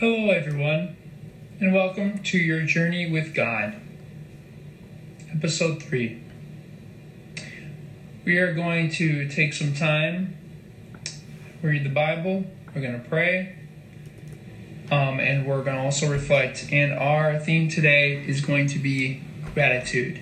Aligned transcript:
Hello, 0.00 0.30
everyone, 0.30 0.96
and 1.58 1.74
welcome 1.74 2.22
to 2.22 2.38
your 2.38 2.62
journey 2.62 3.10
with 3.10 3.34
God, 3.34 3.74
episode 5.34 5.82
3. 5.82 6.22
We 8.24 8.38
are 8.38 8.54
going 8.54 8.92
to 8.92 9.28
take 9.28 9.54
some 9.54 9.74
time, 9.74 10.36
read 11.62 11.82
the 11.82 11.90
Bible, 11.90 12.44
we're 12.72 12.80
going 12.80 13.02
to 13.02 13.08
pray, 13.08 13.56
um, 14.92 15.18
and 15.18 15.44
we're 15.44 15.64
going 15.64 15.76
to 15.76 15.82
also 15.82 16.08
reflect. 16.08 16.68
And 16.70 16.92
our 16.92 17.36
theme 17.40 17.68
today 17.68 18.24
is 18.24 18.40
going 18.40 18.68
to 18.68 18.78
be 18.78 19.24
gratitude. 19.52 20.20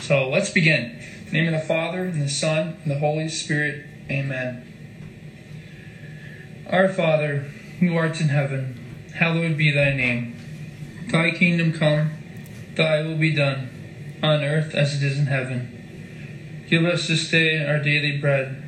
So 0.00 0.28
let's 0.28 0.50
begin. 0.50 0.98
In 1.26 1.26
the 1.26 1.30
name 1.30 1.54
of 1.54 1.60
the 1.60 1.64
Father, 1.64 2.02
and 2.02 2.20
the 2.20 2.28
Son, 2.28 2.76
and 2.82 2.90
the 2.90 2.98
Holy 2.98 3.28
Spirit, 3.28 3.86
amen. 4.10 4.66
Our 6.68 6.88
Father, 6.88 7.46
who 7.78 7.96
art 7.96 8.20
in 8.20 8.30
heaven, 8.30 8.78
hallowed 9.14 9.56
be 9.56 9.70
thy 9.70 9.92
name. 9.92 10.36
Thy 11.08 11.30
kingdom 11.30 11.72
come, 11.72 12.10
thy 12.74 13.02
will 13.02 13.16
be 13.16 13.34
done, 13.34 13.68
on 14.22 14.44
earth 14.44 14.74
as 14.74 14.94
it 14.94 15.02
is 15.02 15.18
in 15.18 15.26
heaven. 15.26 16.64
Give 16.68 16.84
us 16.84 17.08
this 17.08 17.28
day 17.30 17.64
our 17.64 17.78
daily 17.78 18.18
bread, 18.18 18.62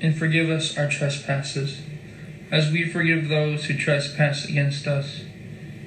and 0.00 0.16
forgive 0.16 0.50
us 0.50 0.76
our 0.76 0.88
trespasses, 0.88 1.82
as 2.50 2.70
we 2.70 2.88
forgive 2.88 3.28
those 3.28 3.66
who 3.66 3.76
trespass 3.76 4.44
against 4.44 4.86
us. 4.86 5.22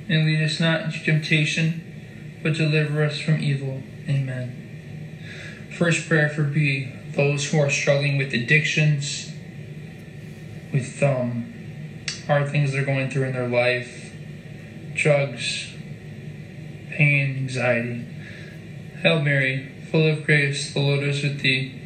And 0.10 0.26
lead 0.26 0.42
us 0.44 0.60
not 0.60 0.86
into 0.86 1.04
temptation, 1.04 2.40
but 2.42 2.54
deliver 2.54 3.04
us 3.04 3.20
from 3.20 3.42
evil. 3.42 3.84
Amen. 4.08 5.68
First 5.78 6.08
prayer 6.08 6.30
for 6.30 6.44
B, 6.44 6.94
those 7.12 7.52
who 7.52 7.60
are 7.60 7.70
struggling 7.70 8.18
with 8.18 8.34
addictions, 8.34 9.32
with 10.72 11.04
um, 11.04 11.54
hard 12.28 12.50
things 12.50 12.72
they're 12.72 12.86
going 12.86 13.10
through 13.10 13.24
in 13.24 13.34
their 13.34 13.48
life, 13.48 14.14
drugs, 14.94 15.74
pain, 16.92 17.38
anxiety. 17.38 18.06
Hail 19.02 19.22
Mary, 19.22 19.72
full 19.90 20.08
of 20.08 20.26
grace, 20.26 20.74
the 20.74 20.80
Lord 20.80 21.04
is 21.04 21.24
with 21.24 21.42
thee. 21.42 21.80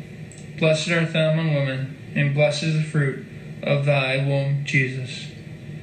Blessed 0.58 0.92
art 0.92 1.14
thou 1.14 1.32
among 1.32 1.54
women, 1.54 2.12
and 2.16 2.34
blessed 2.34 2.64
is 2.64 2.76
the 2.76 2.84
fruit 2.84 3.26
of 3.62 3.86
thy 3.86 4.18
womb, 4.18 4.66
Jesus. 4.66 5.28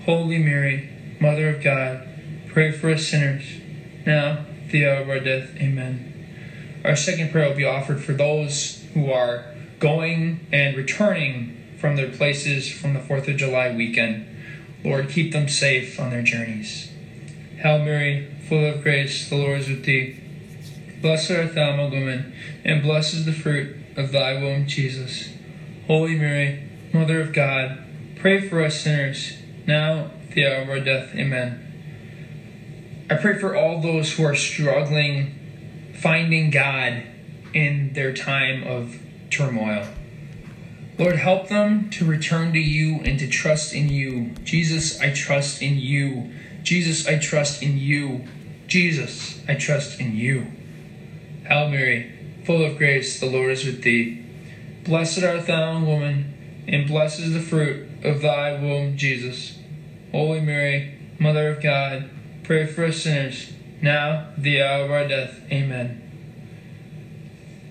Holy 0.04 0.38
Mary, 0.38 0.90
Mother 1.20 1.48
of 1.48 1.62
God, 1.62 2.08
pray 2.48 2.72
for 2.72 2.90
us 2.90 3.06
sinners, 3.06 3.44
now 4.06 4.44
the 4.70 4.86
hour 4.86 5.02
of 5.02 5.08
our 5.08 5.20
death. 5.20 5.50
Amen. 5.56 6.80
Our 6.84 6.96
second 6.96 7.30
prayer 7.30 7.48
will 7.48 7.56
be 7.56 7.64
offered 7.64 8.02
for 8.02 8.12
those 8.12 8.84
who 8.94 9.10
are 9.10 9.44
going 9.78 10.46
and 10.52 10.76
returning 10.76 11.76
from 11.78 11.96
their 11.96 12.10
places 12.10 12.70
from 12.70 12.94
the 12.94 13.00
4th 13.00 13.28
of 13.28 13.36
July 13.36 13.74
weekend. 13.74 14.26
Lord, 14.84 15.08
keep 15.08 15.32
them 15.32 15.48
safe 15.48 15.98
on 15.98 16.10
their 16.10 16.22
journeys. 16.22 16.90
Hail 17.56 17.78
Mary, 17.78 18.34
full 18.48 18.64
of 18.64 18.82
grace, 18.82 19.28
the 19.28 19.36
Lord 19.36 19.60
is 19.60 19.68
with 19.68 19.84
thee. 19.84 20.20
Blessed 21.00 21.30
art 21.30 21.54
thou 21.54 21.70
among 21.70 21.90
women, 21.90 22.34
and 22.64 22.82
blessed 22.82 23.14
is 23.14 23.26
the 23.26 23.32
fruit 23.32 23.76
of 23.96 24.12
thy 24.12 24.34
womb, 24.34 24.66
Jesus. 24.66 25.30
Holy 25.86 26.16
Mary, 26.16 26.68
Mother 26.92 27.20
of 27.20 27.32
God, 27.32 27.78
pray 28.16 28.46
for 28.48 28.62
us 28.62 28.80
sinners, 28.80 29.38
now 29.66 30.10
at 30.22 30.30
the 30.32 30.46
hour 30.46 30.62
of 30.62 30.68
our 30.68 30.80
death. 30.80 31.14
Amen. 31.14 31.64
I 33.10 33.14
pray 33.14 33.38
for 33.38 33.56
all 33.56 33.80
those 33.80 34.12
who 34.12 34.24
are 34.24 34.34
struggling 34.34 35.34
finding 35.98 36.50
God 36.50 37.02
in 37.52 37.92
their 37.94 38.12
time 38.14 38.62
of 38.64 39.00
turmoil. 39.30 39.86
Lord, 40.98 41.14
help 41.14 41.46
them 41.46 41.90
to 41.90 42.04
return 42.04 42.52
to 42.52 42.58
you 42.58 42.96
and 43.04 43.20
to 43.20 43.28
trust 43.28 43.72
in 43.72 43.88
you. 43.88 44.30
Jesus, 44.42 45.00
I 45.00 45.12
trust 45.12 45.62
in 45.62 45.78
you. 45.78 46.32
Jesus, 46.64 47.06
I 47.06 47.18
trust 47.18 47.62
in 47.62 47.78
you. 47.78 48.26
Jesus, 48.66 49.40
I 49.46 49.54
trust 49.54 50.00
in 50.00 50.16
you. 50.16 50.48
Hail 51.46 51.70
Mary, 51.70 52.12
full 52.44 52.64
of 52.64 52.76
grace, 52.78 53.20
the 53.20 53.26
Lord 53.26 53.52
is 53.52 53.64
with 53.64 53.82
thee. 53.82 54.24
Blessed 54.84 55.22
art 55.22 55.46
thou 55.46 55.78
women, 55.84 56.64
and 56.66 56.88
blessed 56.88 57.20
is 57.20 57.32
the 57.32 57.40
fruit 57.40 57.88
of 58.02 58.20
thy 58.20 58.60
womb, 58.60 58.96
Jesus. 58.96 59.56
Holy 60.10 60.40
Mary, 60.40 60.98
Mother 61.20 61.50
of 61.50 61.62
God, 61.62 62.10
pray 62.42 62.66
for 62.66 62.84
us 62.84 63.04
sinners, 63.04 63.52
now 63.80 64.30
the 64.36 64.60
hour 64.60 64.84
of 64.84 64.90
our 64.90 65.06
death. 65.06 65.40
Amen. 65.52 66.02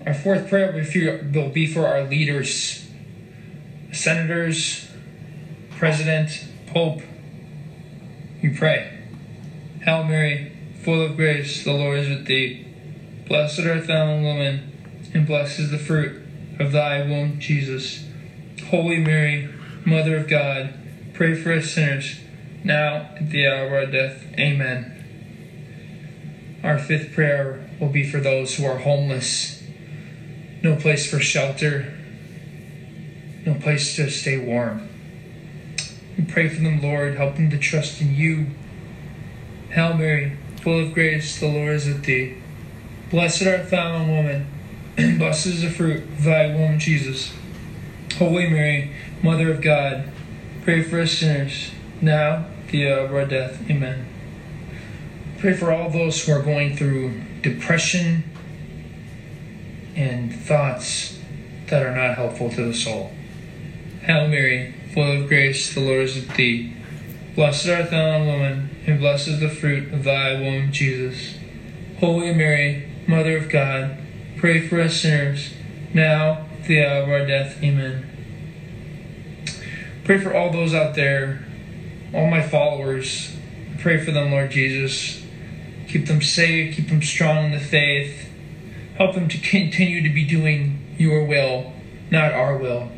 Our 0.06 0.14
fourth 0.14 0.48
prayer 0.48 0.72
will 0.72 1.50
be 1.50 1.66
for 1.66 1.86
our 1.86 2.04
leaders 2.04 2.87
senators, 3.92 4.88
president, 5.70 6.44
pope, 6.66 7.02
we 8.42 8.50
pray. 8.50 8.98
Hail 9.82 10.04
Mary, 10.04 10.52
full 10.82 11.00
of 11.00 11.16
grace, 11.16 11.64
the 11.64 11.72
Lord 11.72 12.00
is 12.00 12.08
with 12.08 12.26
thee. 12.26 12.66
Blessed 13.26 13.60
art 13.60 13.86
thou 13.86 14.04
among 14.04 14.24
women, 14.24 15.10
and 15.14 15.26
blessed 15.26 15.60
is 15.60 15.70
the 15.70 15.78
fruit 15.78 16.22
of 16.58 16.72
thy 16.72 17.02
womb, 17.02 17.38
Jesus. 17.38 18.04
Holy 18.70 18.98
Mary, 18.98 19.48
Mother 19.84 20.16
of 20.16 20.28
God, 20.28 20.74
pray 21.14 21.34
for 21.34 21.52
us 21.52 21.72
sinners, 21.72 22.20
now 22.64 23.10
at 23.16 23.30
the 23.30 23.46
hour 23.46 23.66
of 23.66 23.72
our 23.72 23.86
death. 23.86 24.24
Amen. 24.38 24.94
Our 26.62 26.78
fifth 26.78 27.14
prayer 27.14 27.68
will 27.80 27.88
be 27.88 28.08
for 28.08 28.18
those 28.18 28.56
who 28.56 28.66
are 28.66 28.78
homeless, 28.78 29.62
no 30.62 30.76
place 30.76 31.10
for 31.10 31.20
shelter, 31.20 31.97
no 33.48 33.54
place 33.60 33.96
to 33.96 34.10
stay 34.10 34.38
warm. 34.38 34.88
We 36.16 36.24
pray 36.24 36.48
for 36.48 36.60
them, 36.60 36.82
Lord. 36.82 37.16
Help 37.16 37.36
them 37.36 37.50
to 37.50 37.58
trust 37.58 38.00
in 38.00 38.14
you. 38.14 38.46
Hail 39.70 39.94
Mary, 39.94 40.36
full 40.62 40.80
of 40.80 40.92
grace, 40.92 41.38
the 41.40 41.48
Lord 41.48 41.74
is 41.74 41.86
with 41.86 42.04
thee. 42.04 42.36
Blessed 43.10 43.46
art 43.46 43.70
thou 43.70 43.94
among 43.94 44.16
women, 44.16 44.46
and 44.96 45.18
blessed 45.18 45.46
is 45.46 45.62
the 45.62 45.70
fruit 45.70 46.02
of 46.02 46.24
thy 46.24 46.54
womb, 46.54 46.78
Jesus. 46.78 47.32
Holy 48.18 48.48
Mary, 48.50 48.92
Mother 49.22 49.50
of 49.50 49.62
God, 49.62 50.10
pray 50.62 50.82
for 50.82 51.00
us 51.00 51.12
sinners, 51.12 51.70
now 52.00 52.46
the 52.70 52.90
hour 52.90 53.00
of 53.00 53.14
our 53.14 53.24
death. 53.24 53.62
Amen. 53.70 54.06
Pray 55.38 55.54
for 55.54 55.72
all 55.72 55.88
those 55.88 56.24
who 56.24 56.32
are 56.32 56.42
going 56.42 56.76
through 56.76 57.22
depression 57.42 58.24
and 59.94 60.34
thoughts 60.34 61.18
that 61.68 61.82
are 61.82 61.94
not 61.94 62.16
helpful 62.16 62.50
to 62.50 62.64
the 62.64 62.74
soul. 62.74 63.12
Hail 64.08 64.26
Mary, 64.26 64.74
full 64.94 65.20
of 65.20 65.28
grace, 65.28 65.74
the 65.74 65.80
Lord 65.80 66.04
is 66.04 66.14
with 66.14 66.34
thee. 66.34 66.74
Blessed 67.34 67.68
art 67.68 67.90
thou 67.90 68.20
women, 68.20 68.74
and 68.86 68.98
blessed 68.98 69.28
is 69.28 69.40
the 69.40 69.50
fruit 69.50 69.92
of 69.92 70.04
thy 70.04 70.32
womb, 70.40 70.72
Jesus. 70.72 71.36
Holy 72.00 72.32
Mary, 72.32 72.90
Mother 73.06 73.36
of 73.36 73.50
God, 73.50 73.98
pray 74.38 74.66
for 74.66 74.80
us 74.80 75.02
sinners, 75.02 75.52
now 75.92 76.46
at 76.58 76.64
the 76.64 76.82
hour 76.82 77.02
of 77.02 77.08
our 77.10 77.26
death. 77.26 77.62
Amen. 77.62 78.06
Pray 80.04 80.16
for 80.16 80.34
all 80.34 80.50
those 80.52 80.72
out 80.72 80.94
there, 80.94 81.44
all 82.14 82.30
my 82.30 82.40
followers. 82.40 83.36
Pray 83.80 84.02
for 84.02 84.10
them, 84.10 84.30
Lord 84.30 84.50
Jesus. 84.50 85.22
Keep 85.86 86.06
them 86.06 86.22
safe, 86.22 86.76
keep 86.76 86.88
them 86.88 87.02
strong 87.02 87.44
in 87.44 87.52
the 87.52 87.60
faith. 87.60 88.30
Help 88.96 89.14
them 89.14 89.28
to 89.28 89.36
continue 89.36 90.00
to 90.00 90.08
be 90.08 90.24
doing 90.24 90.96
your 90.96 91.24
will, 91.24 91.74
not 92.10 92.32
our 92.32 92.56
will. 92.56 92.90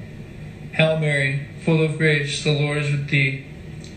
Hail 0.73 0.99
Mary, 0.99 1.49
full 1.65 1.83
of 1.83 1.99
grace, 1.99 2.45
the 2.45 2.53
Lord 2.53 2.79
is 2.79 2.91
with 2.91 3.09
thee. 3.09 3.45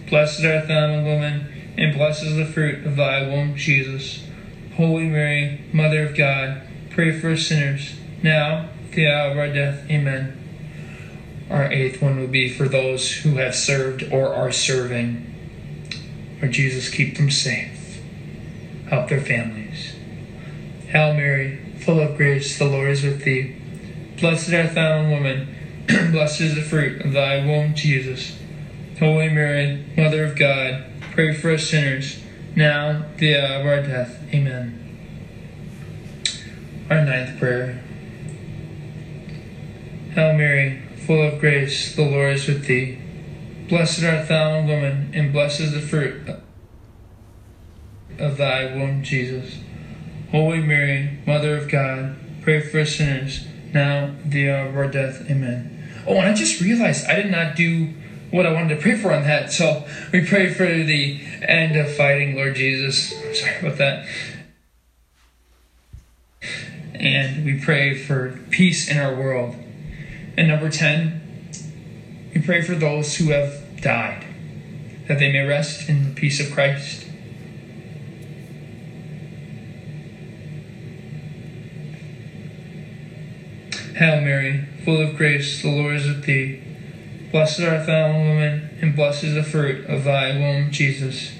Blessed 0.09 0.43
art 0.43 0.67
thou 0.67 0.85
among 0.85 1.05
women, 1.05 1.73
and 1.77 1.95
blessed 1.95 2.23
is 2.23 2.35
the 2.35 2.45
fruit 2.45 2.85
of 2.85 2.95
thy 2.95 3.27
womb, 3.27 3.55
Jesus. 3.55 4.25
Holy 4.75 5.05
Mary, 5.05 5.61
Mother 5.71 6.03
of 6.03 6.15
God, 6.15 6.63
pray 6.89 7.17
for 7.17 7.31
us 7.31 7.47
sinners, 7.47 7.95
now 8.23 8.69
the 8.93 9.07
hour 9.07 9.31
of 9.31 9.37
our 9.37 9.53
death. 9.53 9.89
Amen. 9.89 10.39
Our 11.49 11.71
eighth 11.71 12.01
one 12.01 12.19
will 12.19 12.27
be 12.27 12.49
for 12.49 12.67
those 12.67 13.11
who 13.17 13.35
have 13.35 13.53
served 13.53 14.11
or 14.11 14.33
are 14.33 14.51
serving. 14.51 15.29
Lord 16.41 16.53
Jesus, 16.53 16.89
keep 16.89 17.17
them 17.17 17.29
safe. 17.29 18.01
Help 18.89 19.09
their 19.09 19.21
families. 19.21 19.95
Hail 20.87 21.13
Mary, 21.13 21.59
full 21.79 21.99
of 21.99 22.17
grace, 22.17 22.57
the 22.57 22.65
Lord 22.65 22.89
is 22.89 23.03
with 23.03 23.23
thee. 23.23 23.55
Blessed 24.19 24.53
art 24.53 24.73
thou 24.73 24.99
among 24.99 25.11
women 25.11 25.52
Blessed 26.11 26.41
is 26.41 26.55
the 26.55 26.61
fruit 26.61 27.01
of 27.01 27.11
thy 27.13 27.45
womb, 27.45 27.75
Jesus. 27.75 28.37
Holy 28.99 29.29
Mary, 29.29 29.83
Mother 29.97 30.23
of 30.23 30.37
God, 30.37 30.85
pray 31.11 31.33
for 31.33 31.51
us 31.51 31.69
sinners, 31.69 32.23
now 32.55 33.05
the 33.17 33.35
hour 33.35 33.59
of 33.59 33.65
our 33.65 33.81
death. 33.81 34.23
Amen. 34.33 34.79
Our 36.89 37.03
ninth 37.03 37.37
prayer. 37.37 37.83
Hail 40.11 40.37
Mary, 40.37 40.81
full 41.05 41.21
of 41.21 41.39
grace, 41.39 41.95
the 41.95 42.03
Lord 42.03 42.35
is 42.35 42.47
with 42.47 42.65
thee. 42.65 42.99
Blessed 43.67 44.03
art 44.03 44.27
thou 44.27 44.61
women, 44.61 45.11
and 45.13 45.33
blessed 45.33 45.59
is 45.59 45.73
the 45.73 45.81
fruit 45.81 46.21
of 48.19 48.37
thy 48.37 48.73
womb, 48.75 49.03
Jesus. 49.03 49.59
Holy 50.31 50.61
Mary, 50.61 51.19
Mother 51.25 51.57
of 51.57 51.69
God, 51.69 52.15
pray 52.41 52.61
for 52.61 52.79
us 52.79 52.95
sinners, 52.95 53.45
now 53.73 54.15
the 54.23 54.49
hour 54.49 54.67
of 54.67 54.77
our 54.77 54.87
death. 54.87 55.29
Amen. 55.29 55.72
Oh, 56.07 56.17
and 56.17 56.27
I 56.27 56.33
just 56.33 56.61
realized 56.61 57.05
I 57.05 57.15
did 57.15 57.31
not 57.31 57.55
do 57.55 57.93
what 58.31 58.45
I 58.45 58.51
wanted 58.51 58.75
to 58.75 58.81
pray 58.81 58.95
for 58.95 59.13
on 59.13 59.23
that. 59.23 59.51
So 59.51 59.85
we 60.11 60.25
pray 60.25 60.51
for 60.53 60.65
the 60.65 61.21
end 61.43 61.75
of 61.75 61.93
fighting, 61.95 62.35
Lord 62.35 62.55
Jesus. 62.55 63.09
Sorry 63.39 63.59
about 63.59 63.77
that. 63.77 64.07
And 66.95 67.45
we 67.45 67.59
pray 67.59 67.95
for 67.95 68.39
peace 68.49 68.89
in 68.89 68.97
our 68.97 69.13
world. 69.13 69.55
And 70.35 70.47
number 70.47 70.69
10, 70.69 71.21
we 72.33 72.41
pray 72.41 72.61
for 72.61 72.73
those 72.73 73.17
who 73.17 73.31
have 73.31 73.81
died, 73.81 74.25
that 75.07 75.19
they 75.19 75.31
may 75.31 75.45
rest 75.45 75.87
in 75.87 76.09
the 76.09 76.15
peace 76.15 76.39
of 76.39 76.51
Christ. 76.51 77.05
Hail 83.95 84.21
Mary, 84.21 84.65
full 84.83 85.01
of 85.01 85.15
grace, 85.15 85.61
the 85.61 85.69
Lord 85.69 85.95
is 85.95 86.07
with 86.07 86.25
thee. 86.25 86.61
Blessed 87.31 87.61
art 87.61 87.85
thou 87.85 88.09
among 88.09 88.29
women, 88.29 88.77
and 88.81 88.95
blessed 88.95 89.23
is 89.23 89.35
the 89.35 89.43
fruit 89.43 89.85
of 89.85 90.03
thy 90.03 90.37
womb, 90.37 90.71
Jesus. 90.71 91.31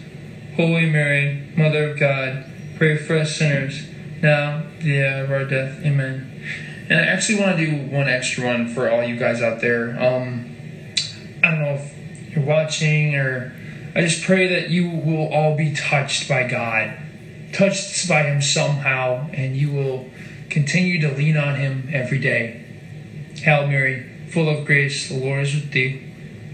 Holy 0.56 0.86
Mary, 0.86 1.52
Mother 1.58 1.90
of 1.90 2.00
God, 2.00 2.46
pray 2.78 2.96
for 2.96 3.18
us 3.18 3.36
sinners, 3.36 3.88
now 4.22 4.64
the 4.80 5.04
hour 5.04 5.24
of 5.24 5.32
our 5.32 5.46
death. 5.46 5.80
Amen. 5.84 6.30
And 6.90 7.00
I 7.00 7.04
actually 7.04 7.40
want 7.40 7.58
to 7.58 7.66
do 7.66 7.96
one 7.96 8.08
extra 8.08 8.46
one 8.46 8.68
for 8.68 8.90
all 8.90 9.04
you 9.04 9.18
guys 9.18 9.42
out 9.42 9.62
there. 9.62 9.92
Um, 10.00 10.56
I 11.44 11.52
don't 11.52 11.62
know 11.62 11.74
if 11.74 12.36
you're 12.36 12.46
watching 12.46 13.16
or 13.16 13.56
I 13.96 14.02
just 14.02 14.24
pray 14.24 14.48
that 14.48 14.70
you 14.70 14.90
will 14.90 15.32
all 15.34 15.56
be 15.56 15.74
touched 15.74 16.28
by 16.28 16.48
God, 16.48 16.98
touched 17.52 18.08
by 18.08 18.24
Him 18.24 18.42
somehow, 18.42 19.30
and 19.34 19.56
you 19.56 19.72
will 19.72 20.10
continue 20.54 21.02
to 21.02 21.12
lean 21.12 21.36
on 21.36 21.56
Him 21.56 21.90
every 21.92 22.20
day. 22.20 22.64
Hail 23.38 23.68
Mary, 23.68 24.08
full 24.30 24.48
of 24.48 24.66
grace, 24.66 25.10
the 25.10 25.18
Lord 25.18 25.42
is 25.42 25.56
with 25.56 25.72
thee. 25.72 26.02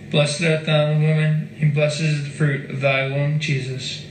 Blessed 0.09 0.41
art 0.41 0.65
thou 0.65 0.85
among 0.85 1.03
women, 1.03 1.57
and 1.59 1.73
blessed 1.73 2.01
is 2.01 2.23
the 2.23 2.29
fruit 2.29 2.69
of 2.69 2.79
thy 2.79 3.09
womb, 3.09 3.39
Jesus. 3.39 4.05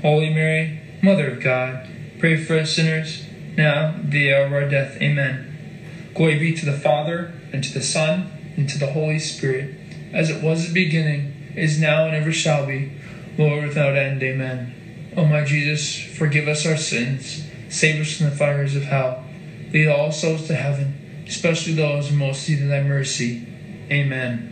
Holy 0.00 0.32
Mary, 0.32 0.80
Mother 1.02 1.32
of 1.32 1.42
God, 1.42 1.88
pray 2.20 2.36
for 2.36 2.56
us 2.56 2.76
sinners, 2.76 3.26
now 3.56 3.96
the 4.04 4.32
hour 4.32 4.46
of 4.46 4.52
our 4.52 4.68
death. 4.68 4.96
Amen. 5.02 6.08
Glory 6.14 6.38
be 6.38 6.54
to 6.54 6.64
the 6.64 6.78
Father, 6.78 7.34
and 7.52 7.64
to 7.64 7.74
the 7.74 7.82
Son, 7.82 8.30
and 8.56 8.68
to 8.68 8.78
the 8.78 8.92
Holy 8.92 9.18
Spirit, 9.18 9.74
as 10.12 10.30
it 10.30 10.40
was 10.40 10.68
in 10.68 10.72
the 10.72 10.84
beginning, 10.84 11.52
is 11.56 11.80
now, 11.80 12.06
and 12.06 12.14
ever 12.14 12.32
shall 12.32 12.64
be, 12.64 12.92
Lord, 13.36 13.64
without 13.64 13.96
end. 13.96 14.22
Amen. 14.22 15.12
O 15.16 15.24
my 15.24 15.44
Jesus, 15.44 16.00
forgive 16.16 16.46
us 16.46 16.64
our 16.64 16.76
sins, 16.76 17.44
save 17.68 18.00
us 18.00 18.16
from 18.16 18.30
the 18.30 18.36
fires 18.36 18.76
of 18.76 18.84
hell, 18.84 19.24
lead 19.72 19.88
all 19.88 20.12
souls 20.12 20.46
to 20.48 20.54
heaven, 20.54 21.24
especially 21.26 21.74
those 21.74 22.08
who 22.08 22.16
most 22.16 22.48
need 22.48 22.56
thy 22.56 22.82
mercy. 22.82 23.46
Amen. 23.90 24.48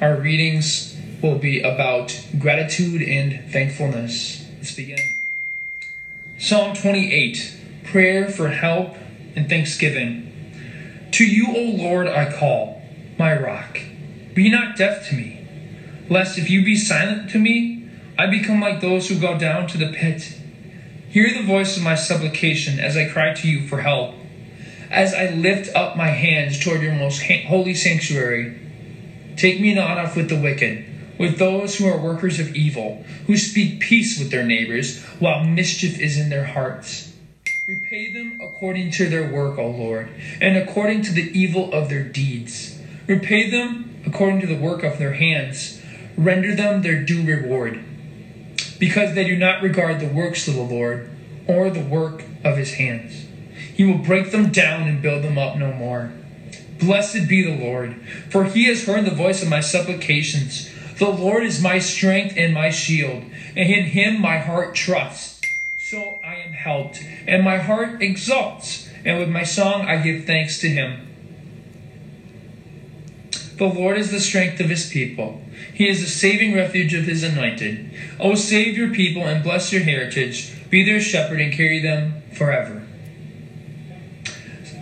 Our 0.00 0.16
readings 0.16 0.96
will 1.22 1.38
be 1.38 1.60
about 1.60 2.26
gratitude 2.38 3.02
and 3.02 3.52
thankfulness. 3.52 4.44
Let's 4.56 4.74
begin. 4.74 4.98
Psalm 6.38 6.74
28 6.74 7.58
Prayer 7.84 8.28
for 8.28 8.48
help 8.48 8.96
and 9.36 9.48
thanksgiving. 9.48 10.28
To 11.12 11.26
you, 11.26 11.48
O 11.54 11.76
Lord, 11.76 12.08
I 12.08 12.32
call, 12.32 12.82
my 13.18 13.38
rock. 13.38 13.78
Be 14.34 14.48
not 14.48 14.76
deaf 14.76 15.08
to 15.10 15.14
me, 15.14 15.46
lest 16.08 16.38
if 16.38 16.48
you 16.48 16.64
be 16.64 16.74
silent 16.74 17.30
to 17.30 17.38
me, 17.38 17.86
I 18.18 18.26
become 18.26 18.60
like 18.60 18.80
those 18.80 19.08
who 19.08 19.20
go 19.20 19.38
down 19.38 19.66
to 19.68 19.78
the 19.78 19.92
pit. 19.92 20.38
Hear 21.12 21.30
the 21.30 21.42
voice 21.42 21.76
of 21.76 21.82
my 21.82 21.94
supplication 21.94 22.80
as 22.80 22.96
I 22.96 23.06
cry 23.06 23.34
to 23.34 23.46
you 23.46 23.66
for 23.66 23.82
help, 23.82 24.14
as 24.90 25.12
I 25.12 25.28
lift 25.28 25.68
up 25.76 25.94
my 25.94 26.08
hands 26.08 26.58
toward 26.58 26.80
your 26.80 26.94
most 26.94 27.20
holy 27.20 27.74
sanctuary. 27.74 28.58
Take 29.36 29.60
me 29.60 29.74
not 29.74 29.98
off 29.98 30.16
with 30.16 30.30
the 30.30 30.40
wicked, 30.40 30.86
with 31.18 31.36
those 31.36 31.76
who 31.76 31.86
are 31.86 32.00
workers 32.00 32.40
of 32.40 32.56
evil, 32.56 33.04
who 33.26 33.36
speak 33.36 33.78
peace 33.78 34.18
with 34.18 34.30
their 34.30 34.42
neighbors, 34.42 35.02
while 35.18 35.44
mischief 35.44 36.00
is 36.00 36.18
in 36.18 36.30
their 36.30 36.44
hearts. 36.44 37.12
Repay 37.66 38.10
them 38.10 38.40
according 38.40 38.90
to 38.92 39.06
their 39.06 39.30
work, 39.30 39.58
O 39.58 39.68
Lord, 39.68 40.08
and 40.40 40.56
according 40.56 41.02
to 41.02 41.12
the 41.12 41.30
evil 41.38 41.70
of 41.74 41.90
their 41.90 42.04
deeds. 42.04 42.78
Repay 43.06 43.50
them 43.50 44.00
according 44.06 44.40
to 44.40 44.46
the 44.46 44.56
work 44.56 44.82
of 44.82 44.96
their 44.96 45.12
hands. 45.12 45.78
Render 46.16 46.54
them 46.54 46.80
their 46.80 47.04
due 47.04 47.22
reward. 47.22 47.84
Because 48.82 49.14
they 49.14 49.22
do 49.22 49.36
not 49.36 49.62
regard 49.62 50.00
the 50.00 50.08
works 50.08 50.48
of 50.48 50.56
the 50.56 50.60
Lord, 50.60 51.08
or 51.46 51.70
the 51.70 51.84
work 51.84 52.24
of 52.42 52.56
his 52.56 52.74
hands. 52.74 53.26
He 53.76 53.84
will 53.84 53.98
break 53.98 54.32
them 54.32 54.50
down 54.50 54.88
and 54.88 55.00
build 55.00 55.22
them 55.22 55.38
up 55.38 55.56
no 55.56 55.72
more. 55.72 56.12
Blessed 56.80 57.28
be 57.28 57.42
the 57.42 57.64
Lord, 57.64 57.94
for 58.28 58.42
he 58.42 58.64
has 58.64 58.84
heard 58.84 59.04
the 59.04 59.12
voice 59.12 59.40
of 59.40 59.48
my 59.48 59.60
supplications. 59.60 60.68
The 60.98 61.10
Lord 61.10 61.44
is 61.44 61.62
my 61.62 61.78
strength 61.78 62.34
and 62.36 62.52
my 62.52 62.70
shield, 62.70 63.22
and 63.54 63.70
in 63.70 63.84
him 63.84 64.20
my 64.20 64.38
heart 64.38 64.74
trusts. 64.74 65.40
So 65.78 66.18
I 66.24 66.34
am 66.44 66.52
helped, 66.52 67.04
and 67.28 67.44
my 67.44 67.58
heart 67.58 68.02
exalts, 68.02 68.88
and 69.04 69.16
with 69.20 69.28
my 69.28 69.44
song 69.44 69.82
I 69.82 70.02
give 70.02 70.24
thanks 70.24 70.58
to 70.58 70.68
him. 70.68 71.06
The 73.62 73.68
Lord 73.68 73.96
is 73.96 74.10
the 74.10 74.18
strength 74.18 74.58
of 74.58 74.68
his 74.68 74.90
people. 74.90 75.40
He 75.72 75.88
is 75.88 76.00
the 76.00 76.08
saving 76.08 76.52
refuge 76.52 76.94
of 76.94 77.04
his 77.04 77.22
anointed. 77.22 77.92
O 78.18 78.34
save 78.34 78.76
your 78.76 78.90
people 78.90 79.22
and 79.22 79.40
bless 79.40 79.72
your 79.72 79.82
heritage. 79.82 80.68
Be 80.68 80.82
their 80.82 80.98
shepherd 80.98 81.40
and 81.40 81.52
carry 81.52 81.78
them 81.78 82.22
forever. 82.32 82.82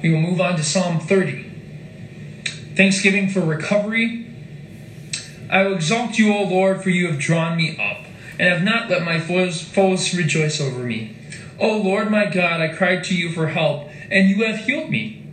We 0.03 0.11
will 0.11 0.23
move 0.23 0.41
on 0.41 0.57
to 0.57 0.63
Psalm 0.63 0.99
30. 0.99 1.53
Thanksgiving 2.75 3.29
for 3.29 3.41
recovery. 3.41 4.35
I 5.51 5.65
will 5.65 5.75
exalt 5.75 6.17
you, 6.19 6.33
O 6.33 6.45
Lord, 6.45 6.83
for 6.83 6.89
you 6.89 7.09
have 7.09 7.21
drawn 7.21 7.59
me 7.59 7.77
up 7.77 8.07
and 8.39 8.49
have 8.49 8.63
not 8.63 8.89
let 8.89 9.03
my 9.03 9.21
foes, 9.21 9.61
foes 9.61 10.15
rejoice 10.15 10.59
over 10.59 10.85
me. 10.85 11.19
O 11.59 11.77
Lord 11.77 12.11
my 12.11 12.25
God, 12.25 12.63
I 12.63 12.69
cried 12.69 13.05
to 13.05 13.15
you 13.15 13.31
for 13.31 13.49
help, 13.49 13.91
and 14.11 14.31
you 14.31 14.47
have 14.47 14.65
healed 14.65 14.89
me. 14.89 15.31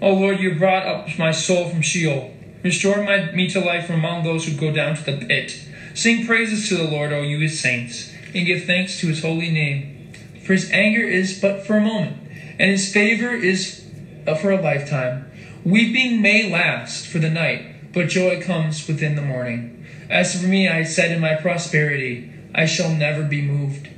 O 0.00 0.14
Lord, 0.14 0.38
you 0.38 0.54
brought 0.54 0.86
up 0.86 1.18
my 1.18 1.32
soul 1.32 1.68
from 1.68 1.82
Sheol. 1.82 2.31
Restore 2.62 3.02
my, 3.02 3.32
me 3.32 3.48
to 3.50 3.60
life 3.60 3.86
from 3.86 3.96
among 3.96 4.22
those 4.22 4.46
who 4.46 4.56
go 4.56 4.72
down 4.72 4.94
to 4.94 5.02
the 5.04 5.26
pit. 5.26 5.60
Sing 5.94 6.24
praises 6.24 6.68
to 6.68 6.76
the 6.76 6.84
Lord, 6.84 7.12
O 7.12 7.22
you 7.22 7.38
his 7.40 7.60
saints, 7.60 8.12
and 8.34 8.46
give 8.46 8.64
thanks 8.64 9.00
to 9.00 9.08
his 9.08 9.22
holy 9.22 9.50
name. 9.50 10.12
For 10.44 10.52
his 10.52 10.70
anger 10.70 11.02
is 11.02 11.38
but 11.38 11.66
for 11.66 11.76
a 11.76 11.80
moment, 11.80 12.16
and 12.58 12.70
his 12.70 12.92
favor 12.92 13.32
is 13.32 13.84
uh, 14.26 14.34
for 14.34 14.50
a 14.50 14.60
lifetime. 14.60 15.30
Weeping 15.64 16.22
may 16.22 16.50
last 16.50 17.06
for 17.06 17.18
the 17.18 17.30
night, 17.30 17.92
but 17.92 18.08
joy 18.08 18.40
comes 18.40 18.86
within 18.88 19.16
the 19.16 19.22
morning. 19.22 19.86
As 20.08 20.40
for 20.40 20.46
me, 20.46 20.68
I 20.68 20.82
said 20.82 21.12
in 21.12 21.20
my 21.20 21.34
prosperity, 21.34 22.32
I 22.54 22.66
shall 22.66 22.90
never 22.90 23.22
be 23.22 23.42
moved. 23.42 23.88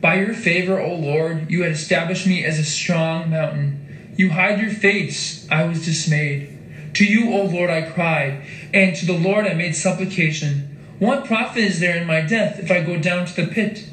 By 0.00 0.16
your 0.16 0.34
favor, 0.34 0.80
O 0.80 0.94
Lord, 0.94 1.50
you 1.50 1.62
had 1.62 1.72
established 1.72 2.26
me 2.26 2.44
as 2.44 2.58
a 2.58 2.64
strong 2.64 3.30
mountain. 3.30 4.14
You 4.16 4.30
hide 4.30 4.60
your 4.60 4.70
face, 4.70 5.46
I 5.50 5.64
was 5.64 5.84
dismayed. 5.84 6.55
To 6.96 7.04
you, 7.04 7.30
O 7.30 7.42
Lord, 7.42 7.68
I 7.68 7.82
cried, 7.82 8.40
and 8.72 8.96
to 8.96 9.04
the 9.04 9.12
Lord 9.12 9.46
I 9.46 9.52
made 9.52 9.76
supplication. 9.76 10.78
What 10.98 11.26
profit 11.26 11.62
is 11.62 11.78
there 11.78 11.94
in 11.94 12.06
my 12.06 12.22
death 12.22 12.58
if 12.58 12.70
I 12.70 12.80
go 12.80 12.98
down 12.98 13.26
to 13.26 13.36
the 13.36 13.52
pit? 13.52 13.86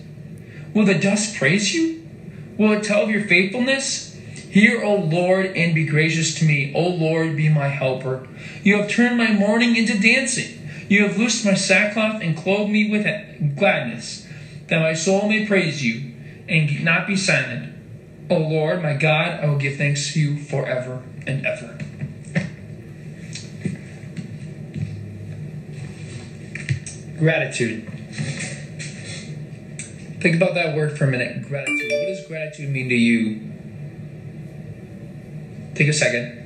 Will 0.74 0.86
the 0.86 0.94
dust 0.94 1.36
praise 1.36 1.76
you? 1.76 2.08
Will 2.58 2.72
it 2.72 2.84
tell 2.86 3.04
of 3.04 3.10
your 3.10 3.28
faithfulness? 3.28 4.18
Hear, 4.50 4.82
O 4.82 4.96
Lord, 4.96 5.48
and 5.48 5.76
be 5.76 5.86
gracious 5.86 6.34
to 6.40 6.46
me. 6.46 6.72
O 6.74 6.88
Lord, 6.88 7.36
be 7.36 7.50
my 7.50 7.68
helper. 7.68 8.26
You 8.64 8.78
have 8.78 8.90
turned 8.90 9.18
my 9.18 9.34
mourning 9.34 9.76
into 9.76 10.00
dancing. 10.00 10.70
You 10.88 11.06
have 11.06 11.18
loosed 11.18 11.44
my 11.44 11.56
sackcloth 11.56 12.22
and 12.22 12.38
clothed 12.38 12.72
me 12.72 12.90
with 12.90 13.58
gladness, 13.58 14.26
that 14.68 14.80
my 14.80 14.94
soul 14.94 15.28
may 15.28 15.46
praise 15.46 15.84
you 15.84 16.14
and 16.48 16.86
not 16.86 17.08
be 17.08 17.18
silent. 17.18 17.74
O 18.30 18.38
Lord, 18.38 18.82
my 18.82 18.94
God, 18.94 19.44
I 19.44 19.48
will 19.48 19.58
give 19.58 19.76
thanks 19.76 20.14
to 20.14 20.22
you 20.22 20.38
forever 20.42 21.04
and 21.28 21.46
ever. 21.46 21.78
Gratitude. 27.18 27.88
Think 30.20 30.36
about 30.36 30.54
that 30.56 30.76
word 30.76 30.98
for 30.98 31.06
a 31.06 31.08
minute. 31.08 31.48
Gratitude. 31.48 31.92
What 31.92 32.08
does 32.08 32.26
gratitude 32.28 32.70
mean 32.70 32.90
to 32.90 32.96
you? 32.96 33.52
Take 35.76 35.88
a 35.90 35.94
second. 35.94 36.40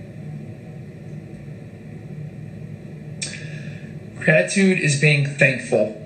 Gratitude 4.19 4.79
is 4.79 4.99
being 4.99 5.25
thankful 5.25 6.01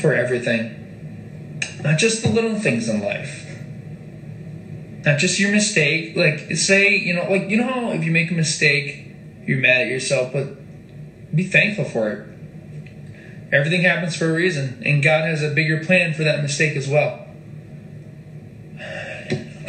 for 0.00 0.14
everything, 0.14 1.58
not 1.82 1.98
just 1.98 2.22
the 2.22 2.30
little 2.30 2.58
things 2.58 2.88
in 2.88 3.02
life, 3.02 3.58
not 5.04 5.18
just 5.18 5.38
your 5.38 5.50
mistake. 5.50 6.16
Like, 6.16 6.56
say, 6.56 6.96
you 6.96 7.12
know, 7.12 7.30
like, 7.30 7.50
you 7.50 7.56
know 7.58 7.66
how 7.66 7.90
if 7.90 8.04
you 8.04 8.12
make 8.12 8.30
a 8.30 8.34
mistake, 8.34 9.08
you're 9.46 9.58
mad 9.58 9.82
at 9.82 9.88
yourself, 9.88 10.32
but 10.32 10.56
be 11.34 11.44
thankful 11.44 11.84
for 11.84 12.10
it. 12.10 12.31
Everything 13.52 13.82
happens 13.82 14.16
for 14.16 14.30
a 14.30 14.32
reason, 14.32 14.82
and 14.84 15.02
God 15.02 15.26
has 15.26 15.42
a 15.42 15.50
bigger 15.50 15.84
plan 15.84 16.14
for 16.14 16.24
that 16.24 16.42
mistake 16.42 16.74
as 16.74 16.88
well. 16.88 17.26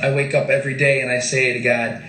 I 0.02 0.14
wake 0.16 0.34
up 0.34 0.50
every 0.50 0.76
day 0.76 1.02
and 1.02 1.12
I 1.12 1.20
say 1.20 1.54
to 1.54 1.60
God, 1.60 2.04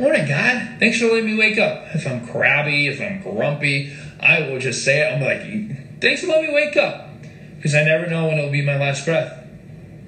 Morning, 0.00 0.26
God. 0.26 0.78
Thanks 0.78 0.98
for 0.98 1.08
letting 1.08 1.26
me 1.26 1.36
wake 1.36 1.58
up. 1.58 1.94
If 1.94 2.06
I'm 2.06 2.26
crabby, 2.26 2.86
if 2.86 3.02
I'm 3.02 3.20
grumpy, 3.20 3.94
I 4.18 4.48
will 4.48 4.58
just 4.58 4.82
say 4.82 5.02
it. 5.02 5.12
I'm 5.12 5.20
like, 5.20 6.00
thanks 6.00 6.22
for 6.22 6.28
letting 6.28 6.48
me 6.48 6.54
wake 6.54 6.74
up. 6.78 7.10
Because 7.56 7.74
I 7.74 7.84
never 7.84 8.06
know 8.06 8.26
when 8.28 8.38
it'll 8.38 8.50
be 8.50 8.62
my 8.62 8.78
last 8.78 9.04
breath. 9.04 9.46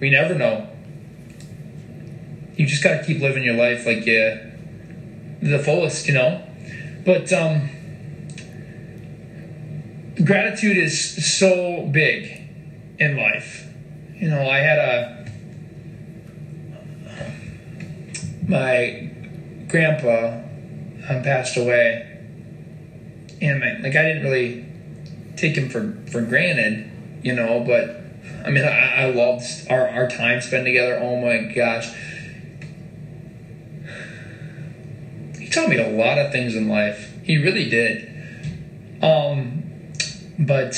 We 0.00 0.08
never 0.08 0.34
know. 0.34 0.66
You 2.56 2.66
just 2.66 2.82
got 2.82 3.00
to 3.00 3.04
keep 3.04 3.20
living 3.20 3.44
your 3.44 3.54
life 3.54 3.84
like 3.84 4.06
yeah, 4.06 4.46
the 5.42 5.58
fullest, 5.58 6.06
you 6.06 6.14
know? 6.14 6.42
But 7.04 7.30
um, 7.34 7.68
gratitude 10.24 10.76
is 10.76 11.38
so 11.38 11.86
big 11.90 12.40
in 12.98 13.16
life. 13.16 13.66
You 14.14 14.30
know, 14.30 14.48
I 14.48 14.58
had 14.58 14.78
a 14.78 15.22
my 18.46 19.10
grandpa 19.68 20.42
um, 21.08 21.22
passed 21.22 21.56
away, 21.56 22.18
and 23.40 23.60
my, 23.60 23.78
like 23.78 23.96
I 23.96 24.02
didn't 24.02 24.24
really 24.24 24.66
take 25.36 25.56
him 25.56 25.68
for 25.68 25.96
for 26.10 26.20
granted, 26.20 26.90
you 27.22 27.34
know. 27.34 27.60
But 27.66 28.02
I 28.44 28.50
mean, 28.50 28.64
I, 28.64 29.04
I 29.04 29.10
loved 29.10 29.44
our 29.70 29.88
our 29.88 30.08
time 30.08 30.40
spent 30.40 30.64
together. 30.64 30.98
Oh 31.02 31.16
my 31.16 31.52
gosh. 31.52 31.88
He 35.38 35.48
taught 35.48 35.68
me 35.68 35.78
a 35.78 35.90
lot 35.90 36.18
of 36.18 36.32
things 36.32 36.54
in 36.54 36.68
life. 36.68 37.12
He 37.24 37.38
really 37.38 37.68
did. 37.68 38.08
Um, 39.02 39.61
but 40.46 40.74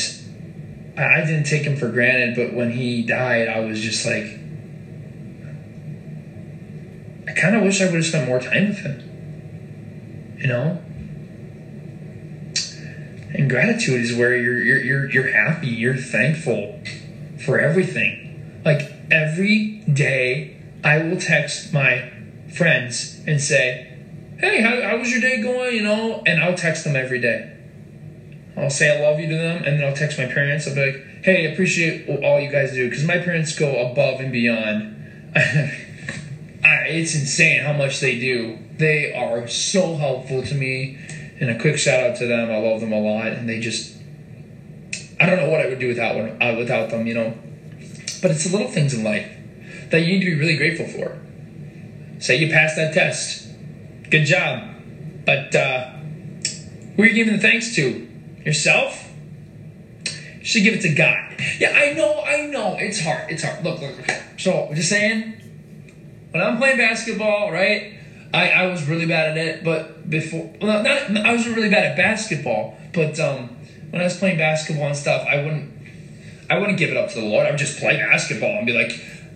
I 0.96 1.20
didn't 1.22 1.44
take 1.44 1.62
him 1.62 1.76
for 1.76 1.88
granted, 1.88 2.36
but 2.36 2.54
when 2.54 2.70
he 2.70 3.02
died, 3.02 3.48
I 3.48 3.60
was 3.60 3.80
just 3.80 4.06
like, 4.06 4.38
I 7.26 7.32
kind 7.32 7.56
of 7.56 7.62
wish 7.62 7.80
I 7.80 7.86
would 7.86 7.94
have 7.94 8.06
spent 8.06 8.28
more 8.28 8.40
time 8.40 8.68
with 8.68 8.78
him. 8.78 10.36
You 10.38 10.46
know? 10.46 10.82
And 13.32 13.50
gratitude 13.50 14.00
is 14.02 14.14
where 14.14 14.36
you're, 14.36 14.62
you're, 14.62 14.82
you're, 14.82 15.10
you're 15.10 15.32
happy, 15.32 15.66
you're 15.66 15.96
thankful 15.96 16.80
for 17.44 17.58
everything. 17.58 18.60
Like 18.64 18.92
every 19.10 19.82
day, 19.92 20.60
I 20.84 20.98
will 20.98 21.18
text 21.18 21.72
my 21.72 22.12
friends 22.54 23.20
and 23.26 23.40
say, 23.40 23.98
Hey, 24.38 24.60
how, 24.60 24.80
how 24.82 24.98
was 24.98 25.10
your 25.10 25.20
day 25.20 25.42
going? 25.42 25.74
You 25.74 25.82
know, 25.82 26.22
and 26.26 26.42
I'll 26.42 26.56
text 26.56 26.84
them 26.84 26.94
every 26.94 27.20
day. 27.20 27.53
I'll 28.56 28.70
say 28.70 28.96
I 28.96 29.02
love 29.02 29.18
you 29.18 29.28
to 29.28 29.36
them, 29.36 29.64
and 29.64 29.78
then 29.78 29.84
I'll 29.84 29.96
text 29.96 30.18
my 30.18 30.26
parents. 30.26 30.68
I'll 30.68 30.74
be 30.74 30.86
like, 30.86 31.24
"Hey, 31.24 31.52
appreciate 31.52 32.08
all 32.22 32.40
you 32.40 32.50
guys 32.50 32.72
do," 32.72 32.88
because 32.88 33.04
my 33.04 33.18
parents 33.18 33.58
go 33.58 33.90
above 33.90 34.20
and 34.20 34.32
beyond. 34.32 34.94
I, 35.36 36.86
it's 36.86 37.14
insane 37.14 37.62
how 37.62 37.72
much 37.72 38.00
they 38.00 38.18
do. 38.18 38.58
They 38.78 39.12
are 39.14 39.48
so 39.48 39.96
helpful 39.96 40.42
to 40.42 40.54
me, 40.54 40.98
and 41.40 41.50
a 41.50 41.58
quick 41.58 41.78
shout 41.78 42.00
out 42.00 42.16
to 42.16 42.26
them. 42.26 42.50
I 42.50 42.58
love 42.58 42.80
them 42.80 42.92
a 42.92 43.00
lot, 43.00 43.28
and 43.28 43.48
they 43.48 43.60
just. 43.60 43.96
I 45.20 45.26
don't 45.26 45.38
know 45.38 45.48
what 45.48 45.60
I 45.60 45.66
would 45.66 45.78
do 45.78 45.88
without 45.88 46.16
one, 46.16 46.40
uh, 46.40 46.54
without 46.56 46.90
them, 46.90 47.06
you 47.06 47.14
know. 47.14 47.34
But 48.22 48.30
it's 48.30 48.44
the 48.44 48.56
little 48.56 48.70
things 48.70 48.94
in 48.94 49.04
life 49.04 49.30
that 49.90 50.00
you 50.00 50.06
need 50.14 50.20
to 50.20 50.26
be 50.26 50.34
really 50.34 50.56
grateful 50.56 50.86
for. 50.86 51.18
Say 52.20 52.36
you 52.36 52.50
passed 52.50 52.76
that 52.76 52.94
test, 52.94 53.48
good 54.10 54.24
job, 54.24 54.70
but 55.26 55.54
uh, 55.54 55.90
who 56.96 57.02
are 57.02 57.06
you 57.06 57.14
giving 57.14 57.34
the 57.34 57.40
thanks 57.40 57.74
to? 57.74 58.08
Yourself? 58.44 59.10
You 60.38 60.44
should 60.44 60.62
give 60.62 60.74
it 60.74 60.82
to 60.82 60.94
God. 60.94 61.40
Yeah, 61.58 61.70
I 61.70 61.94
know, 61.94 62.22
I 62.22 62.46
know. 62.46 62.76
It's 62.78 63.00
hard. 63.00 63.30
It's 63.30 63.42
hard. 63.42 63.64
Look, 63.64 63.80
look. 63.80 63.94
So, 64.38 64.70
just 64.74 64.90
saying, 64.90 65.34
when 66.30 66.42
I'm 66.42 66.58
playing 66.58 66.78
basketball, 66.78 67.50
right? 67.50 67.94
I, 68.34 68.50
I 68.50 68.66
was 68.66 68.86
really 68.88 69.06
bad 69.06 69.30
at 69.30 69.36
it, 69.38 69.64
but 69.64 70.10
before, 70.10 70.52
well, 70.60 70.82
not, 70.82 71.24
I 71.24 71.32
was 71.32 71.46
really 71.48 71.70
bad 71.70 71.84
at 71.84 71.96
basketball, 71.96 72.76
but 72.92 73.18
um, 73.20 73.56
when 73.90 74.00
I 74.00 74.04
was 74.04 74.16
playing 74.16 74.38
basketball 74.38 74.88
and 74.88 74.96
stuff, 74.96 75.24
I 75.26 75.36
wouldn't, 75.36 75.72
I 76.50 76.58
wouldn't 76.58 76.76
give 76.76 76.90
it 76.90 76.96
up 76.96 77.10
to 77.10 77.20
the 77.20 77.26
Lord. 77.26 77.46
I 77.46 77.50
would 77.50 77.58
just 77.58 77.78
play 77.78 77.96
basketball 77.96 78.50
and 78.50 78.66
be 78.66 78.72
like, 78.72 78.92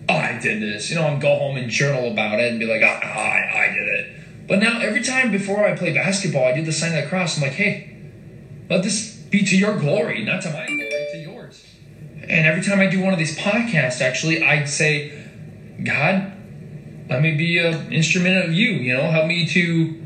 oh, 0.09 0.15
I 0.15 0.37
did 0.37 0.61
this, 0.61 0.89
you 0.89 0.97
know, 0.97 1.07
and 1.07 1.21
go 1.21 1.37
home 1.37 1.55
and 1.55 1.69
journal 1.69 2.11
about 2.11 2.39
it 2.39 2.51
and 2.51 2.59
be 2.59 2.65
like, 2.65 2.81
ah, 2.83 2.99
I, 3.01 3.67
I 3.67 3.73
did 3.73 3.87
it. 3.87 4.47
But 4.47 4.59
now, 4.59 4.79
every 4.79 5.01
time 5.01 5.31
before 5.31 5.65
I 5.65 5.75
play 5.77 5.93
basketball, 5.93 6.45
I 6.45 6.53
do 6.53 6.63
the 6.63 6.73
sign 6.73 6.93
of 6.97 7.03
the 7.03 7.09
cross. 7.09 7.37
I'm 7.37 7.43
like, 7.43 7.53
hey, 7.53 7.88
let 8.69 8.83
this 8.83 9.15
be 9.29 9.43
to 9.43 9.57
your 9.57 9.77
glory, 9.77 10.23
not 10.23 10.41
to 10.43 10.49
my 10.49 10.65
glory, 10.65 11.07
to 11.11 11.17
yours. 11.17 11.65
And 12.21 12.45
every 12.45 12.61
time 12.61 12.79
I 12.79 12.87
do 12.87 13.01
one 13.01 13.13
of 13.13 13.19
these 13.19 13.37
podcasts, 13.37 14.01
actually, 14.01 14.43
I'd 14.43 14.69
say, 14.69 15.11
God, 15.83 16.33
let 17.09 17.21
me 17.21 17.35
be 17.35 17.57
an 17.57 17.91
instrument 17.91 18.45
of 18.45 18.53
you, 18.53 18.69
you 18.69 18.93
know, 18.93 19.09
help 19.09 19.25
me 19.25 19.47
to 19.47 19.99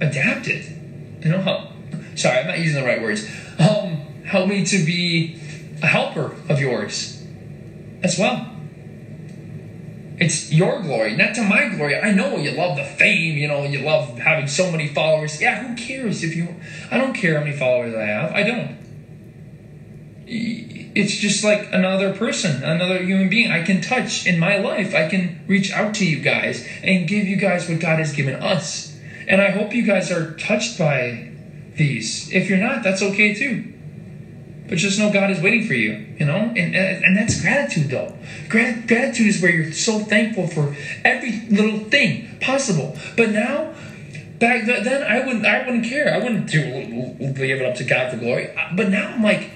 adapt 0.00 0.48
it. 0.48 0.66
You 1.22 1.30
know, 1.30 1.38
help. 1.38 1.70
Sorry, 2.16 2.38
I'm 2.38 2.46
not 2.48 2.58
using 2.58 2.82
the 2.82 2.86
right 2.86 3.00
words. 3.00 3.24
Um, 3.58 4.24
help 4.24 4.48
me 4.48 4.64
to 4.64 4.84
be 4.84 5.40
a 5.82 5.86
helper 5.86 6.34
of 6.48 6.60
yours 6.60 7.24
as 8.02 8.18
well. 8.18 8.49
It's 10.20 10.52
your 10.52 10.82
glory, 10.82 11.16
not 11.16 11.34
to 11.36 11.42
my 11.42 11.70
glory. 11.70 11.96
I 11.96 12.12
know 12.12 12.36
you 12.36 12.50
love 12.50 12.76
the 12.76 12.84
fame, 12.84 13.38
you 13.38 13.48
know, 13.48 13.64
you 13.64 13.80
love 13.80 14.18
having 14.18 14.46
so 14.46 14.70
many 14.70 14.86
followers. 14.86 15.40
Yeah, 15.40 15.66
who 15.66 15.74
cares 15.74 16.22
if 16.22 16.36
you. 16.36 16.56
I 16.90 16.98
don't 16.98 17.14
care 17.14 17.38
how 17.38 17.44
many 17.44 17.56
followers 17.56 17.94
I 17.94 18.04
have. 18.04 18.32
I 18.32 18.42
don't. 18.42 18.76
It's 20.26 21.16
just 21.16 21.42
like 21.42 21.72
another 21.72 22.12
person, 22.14 22.62
another 22.62 23.02
human 23.02 23.30
being 23.30 23.50
I 23.50 23.62
can 23.62 23.80
touch 23.80 24.26
in 24.26 24.38
my 24.38 24.58
life. 24.58 24.94
I 24.94 25.08
can 25.08 25.40
reach 25.46 25.72
out 25.72 25.94
to 25.94 26.06
you 26.06 26.20
guys 26.20 26.68
and 26.82 27.08
give 27.08 27.24
you 27.24 27.36
guys 27.36 27.66
what 27.66 27.80
God 27.80 27.98
has 27.98 28.12
given 28.12 28.34
us. 28.34 28.94
And 29.26 29.40
I 29.40 29.50
hope 29.50 29.72
you 29.72 29.86
guys 29.86 30.12
are 30.12 30.34
touched 30.34 30.78
by 30.78 31.30
these. 31.76 32.30
If 32.30 32.50
you're 32.50 32.58
not, 32.58 32.82
that's 32.82 33.00
okay 33.00 33.32
too. 33.32 33.72
But 34.70 34.78
just 34.78 35.00
know 35.00 35.10
God 35.10 35.32
is 35.32 35.40
waiting 35.40 35.66
for 35.66 35.74
you, 35.74 36.06
you 36.16 36.24
know? 36.24 36.36
And, 36.36 36.76
and 36.76 37.16
that's 37.16 37.40
gratitude, 37.40 37.90
though. 37.90 38.16
Grat- 38.48 38.86
gratitude 38.86 39.26
is 39.26 39.42
where 39.42 39.50
you're 39.50 39.72
so 39.72 39.98
thankful 39.98 40.46
for 40.46 40.76
every 41.04 41.40
little 41.50 41.80
thing 41.80 42.38
possible. 42.40 42.96
But 43.16 43.30
now, 43.30 43.74
back 44.38 44.66
then, 44.66 45.02
I 45.02 45.26
wouldn't, 45.26 45.44
I 45.44 45.66
wouldn't 45.66 45.86
care. 45.86 46.14
I 46.14 46.18
wouldn't 46.18 46.48
do, 46.48 46.62
give 47.34 47.60
it 47.60 47.66
up 47.66 47.74
to 47.78 47.84
God 47.84 48.12
for 48.12 48.16
glory. 48.16 48.48
But 48.72 48.90
now 48.90 49.08
I'm 49.08 49.24
like, 49.24 49.50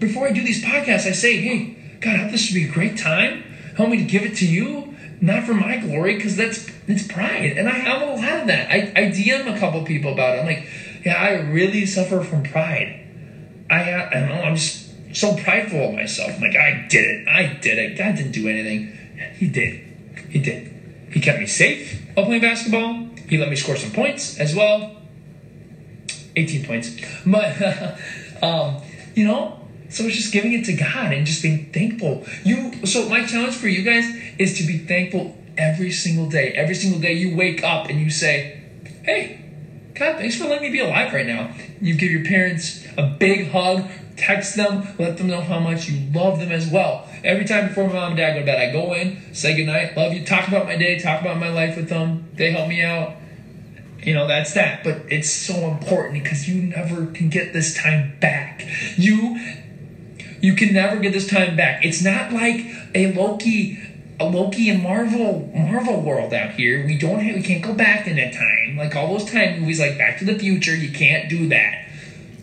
before 0.00 0.26
I 0.26 0.32
do 0.32 0.42
these 0.42 0.62
podcasts, 0.62 1.06
I 1.06 1.12
say, 1.12 1.38
hey, 1.38 1.74
God, 2.00 2.18
hope 2.18 2.30
this 2.30 2.50
would 2.50 2.54
be 2.54 2.64
a 2.64 2.70
great 2.70 2.98
time. 2.98 3.44
Help 3.74 3.88
me 3.88 3.96
to 3.96 4.04
give 4.04 4.24
it 4.24 4.36
to 4.36 4.46
you, 4.46 4.94
not 5.22 5.44
for 5.44 5.54
my 5.54 5.78
glory, 5.78 6.16
because 6.16 6.36
that's 6.36 6.66
it's 6.86 7.06
pride. 7.06 7.56
And 7.56 7.70
I 7.70 7.78
have 7.78 8.02
a 8.02 8.04
lot 8.04 8.40
of 8.40 8.46
that. 8.48 8.70
I, 8.70 8.92
I 8.94 9.04
DM 9.06 9.50
a 9.54 9.58
couple 9.58 9.82
people 9.84 10.12
about 10.12 10.34
it. 10.34 10.40
I'm 10.40 10.44
like, 10.44 10.66
yeah, 11.06 11.18
I 11.18 11.40
really 11.40 11.86
suffer 11.86 12.20
from 12.20 12.42
pride. 12.42 13.07
I, 13.70 14.08
I 14.10 14.14
don't 14.14 14.28
know, 14.28 14.42
I'm 14.42 14.56
just 14.56 14.88
so 15.14 15.34
prideful 15.36 15.88
of 15.88 15.94
myself. 15.94 16.32
I'm 16.34 16.40
like, 16.40 16.56
I 16.56 16.86
did 16.88 17.04
it. 17.04 17.28
I 17.28 17.46
did 17.60 17.78
it. 17.78 17.96
God 17.96 18.16
didn't 18.16 18.32
do 18.32 18.48
anything. 18.48 18.96
He 19.34 19.48
did. 19.48 19.84
He 20.28 20.38
did. 20.38 20.72
He 21.10 21.20
kept 21.20 21.38
me 21.38 21.46
safe 21.46 22.00
while 22.14 22.26
playing 22.26 22.42
basketball. 22.42 23.08
He 23.28 23.38
let 23.38 23.48
me 23.48 23.56
score 23.56 23.76
some 23.76 23.92
points 23.92 24.38
as 24.38 24.54
well. 24.54 24.96
18 26.36 26.64
points. 26.64 26.96
But, 27.26 27.98
um, 28.42 28.82
you 29.14 29.24
know, 29.24 29.60
so 29.88 30.04
it's 30.04 30.16
just 30.16 30.32
giving 30.32 30.52
it 30.52 30.64
to 30.66 30.74
God 30.74 31.12
and 31.12 31.26
just 31.26 31.42
being 31.42 31.72
thankful. 31.72 32.24
You 32.44 32.86
so 32.86 33.08
my 33.08 33.24
challenge 33.24 33.54
for 33.54 33.68
you 33.68 33.82
guys 33.82 34.04
is 34.38 34.58
to 34.58 34.64
be 34.64 34.78
thankful 34.78 35.36
every 35.56 35.90
single 35.90 36.28
day. 36.28 36.52
Every 36.52 36.74
single 36.74 37.00
day 37.00 37.14
you 37.14 37.34
wake 37.34 37.64
up 37.64 37.88
and 37.88 37.98
you 37.98 38.10
say, 38.10 38.60
Hey, 39.02 39.40
God, 39.98 40.16
thanks 40.18 40.36
for 40.36 40.44
letting 40.44 40.62
me 40.62 40.70
be 40.70 40.78
alive 40.78 41.12
right 41.12 41.26
now. 41.26 41.52
You 41.80 41.94
give 41.94 42.10
your 42.10 42.24
parents 42.24 42.86
a 42.96 43.02
big 43.04 43.50
hug, 43.50 43.88
text 44.16 44.54
them, 44.54 44.86
let 44.98 45.16
them 45.18 45.26
know 45.26 45.40
how 45.40 45.58
much 45.58 45.88
you 45.88 46.12
love 46.12 46.38
them 46.38 46.52
as 46.52 46.70
well. 46.70 47.08
Every 47.24 47.44
time 47.44 47.68
before 47.68 47.88
my 47.88 47.94
mom 47.94 48.08
and 48.10 48.16
dad 48.16 48.34
go 48.34 48.40
to 48.40 48.46
bed, 48.46 48.68
I 48.68 48.72
go 48.72 48.92
in, 48.92 49.34
say 49.34 49.56
goodnight, 49.56 49.96
love 49.96 50.12
you, 50.12 50.24
talk 50.24 50.46
about 50.46 50.66
my 50.66 50.76
day, 50.76 51.00
talk 51.00 51.20
about 51.20 51.38
my 51.38 51.48
life 51.48 51.76
with 51.76 51.88
them. 51.88 52.28
They 52.34 52.52
help 52.52 52.68
me 52.68 52.82
out. 52.82 53.16
You 54.00 54.14
know, 54.14 54.28
that's 54.28 54.54
that. 54.54 54.84
But 54.84 55.02
it's 55.08 55.30
so 55.30 55.68
important 55.68 56.22
because 56.22 56.48
you 56.48 56.62
never 56.62 57.06
can 57.06 57.28
get 57.28 57.52
this 57.52 57.76
time 57.76 58.16
back. 58.20 58.64
You 58.96 59.38
you 60.40 60.54
can 60.54 60.72
never 60.72 61.00
get 61.00 61.12
this 61.12 61.28
time 61.28 61.56
back. 61.56 61.84
It's 61.84 62.02
not 62.02 62.32
like 62.32 62.64
a 62.94 63.12
Loki 63.12 63.82
a 64.20 64.24
Loki 64.24 64.68
and 64.68 64.82
Marvel 64.82 65.50
Marvel 65.54 66.00
world 66.00 66.34
out 66.34 66.52
here. 66.52 66.84
We 66.84 66.98
don't 66.98 67.20
have, 67.20 67.36
we 67.36 67.42
can't 67.42 67.62
go 67.62 67.72
back 67.72 68.06
in 68.06 68.16
that 68.16 68.32
time. 68.32 68.76
Like 68.76 68.96
all 68.96 69.16
those 69.16 69.30
time 69.30 69.60
movies 69.60 69.80
like 69.80 69.96
Back 69.98 70.18
to 70.18 70.24
the 70.24 70.38
Future, 70.38 70.74
you 70.74 70.90
can't 70.92 71.28
do 71.28 71.48
that. 71.48 71.86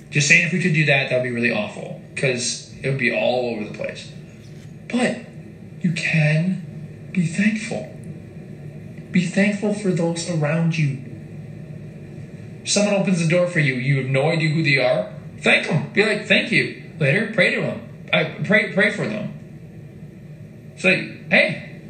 Just 0.10 0.28
saying 0.28 0.48
if 0.48 0.54
we 0.54 0.62
could 0.62 0.74
do 0.74 0.86
that, 0.86 1.10
that 1.10 1.18
would 1.18 1.24
be 1.24 1.32
really 1.32 1.52
awful 1.52 2.02
because 2.14 2.74
it 2.82 2.90
would 2.90 3.00
be 3.00 3.14
all 3.14 3.50
over 3.50 3.66
the 3.66 3.74
place. 3.78 4.12
But 4.88 5.20
you 5.82 5.92
can 5.92 7.10
be 7.12 7.26
thankful. 7.26 7.92
Be 9.12 9.26
thankful 9.26 9.74
for 9.74 9.92
those 9.92 10.30
around 10.30 10.78
you. 10.78 11.02
someone 12.66 12.96
opens 12.96 13.20
the 13.20 13.28
door 13.28 13.48
for 13.48 13.60
you, 13.60 13.76
you 13.76 13.98
have 13.98 14.08
no 14.08 14.30
idea 14.30 14.50
who 14.50 14.64
they 14.64 14.78
are. 14.78 15.14
Thank 15.40 15.68
them. 15.68 15.92
Be 15.94 16.06
like, 16.06 16.26
thank 16.26 16.52
you. 16.52 16.92
Later, 17.00 17.32
pray 17.34 17.56
to 17.56 17.62
them. 17.62 18.08
I 18.12 18.24
pray 18.46 18.74
pray 18.74 18.92
for 18.92 19.08
them. 19.08 19.34
Say, 20.78 21.15
hey, 21.30 21.82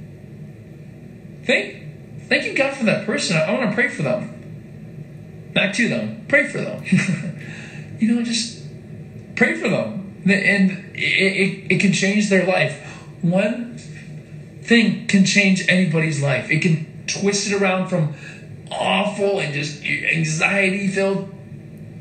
thank 1.46 2.28
thank 2.28 2.46
you 2.46 2.54
God 2.56 2.76
for 2.76 2.86
that 2.86 3.06
person. 3.06 3.38
I, 3.38 3.52
want 3.52 3.70
to 3.70 3.76
pray 3.76 3.90
for 3.90 4.04
them. 4.04 5.52
not 5.54 5.74
to 5.76 5.90
them. 5.90 6.26
Pray 6.28 6.48
for 6.48 6.60
them. 6.60 6.84
you 8.00 8.14
know, 8.14 8.24
just 8.24 8.64
pray 9.36 9.56
for 9.56 9.70
them, 9.70 10.22
and 10.26 10.72
it, 10.96 10.98
it, 10.98 11.72
it 11.74 11.80
can 11.80 11.94
change 11.94 12.30
their 12.30 12.46
life. 12.46 12.82
One 13.22 13.78
thing 14.62 15.08
can 15.08 15.26
change 15.26 15.68
anybody's 15.70 16.22
life. 16.22 16.50
It 16.50 16.62
can 16.62 17.06
twist 17.08 17.48
it 17.52 17.54
around 17.54 17.90
from 17.90 18.16
awful 18.72 19.40
and 19.40 19.54
just 19.54 19.84
anxiety 19.84 20.88
filled 20.88 21.34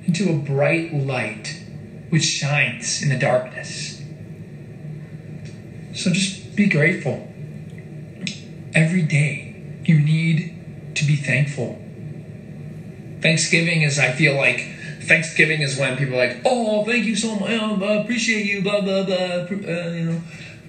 into 0.07 0.31
a 0.31 0.35
bright 0.35 0.93
light 0.93 1.61
which 2.11 2.25
shines 2.25 3.03
in 3.03 3.09
the 3.09 3.19
darkness. 3.19 4.03
So 5.95 6.11
just 6.11 6.57
be 6.57 6.69
grateful. 6.69 7.29
Every 8.75 9.03
day, 9.03 9.55
you 9.85 10.01
need 10.01 10.95
to 10.97 11.05
be 11.05 11.17
thankful. 11.17 11.81
Thanksgiving 13.21 13.83
is, 13.83 13.99
I 13.99 14.13
feel 14.13 14.37
like, 14.37 14.61
Thanksgiving 15.03 15.63
is 15.63 15.79
when 15.79 15.97
people 15.97 16.15
are 16.15 16.27
like, 16.27 16.39
oh, 16.45 16.85
thank 16.85 17.05
you 17.05 17.15
so 17.15 17.37
much, 17.37 17.51
I 17.51 17.95
appreciate 17.95 18.47
you, 18.47 18.63
blah, 18.63 18.81
blah, 18.81 19.05
blah. 19.05 19.17
Uh, 19.17 19.91
you 19.91 20.05
know, 20.05 20.21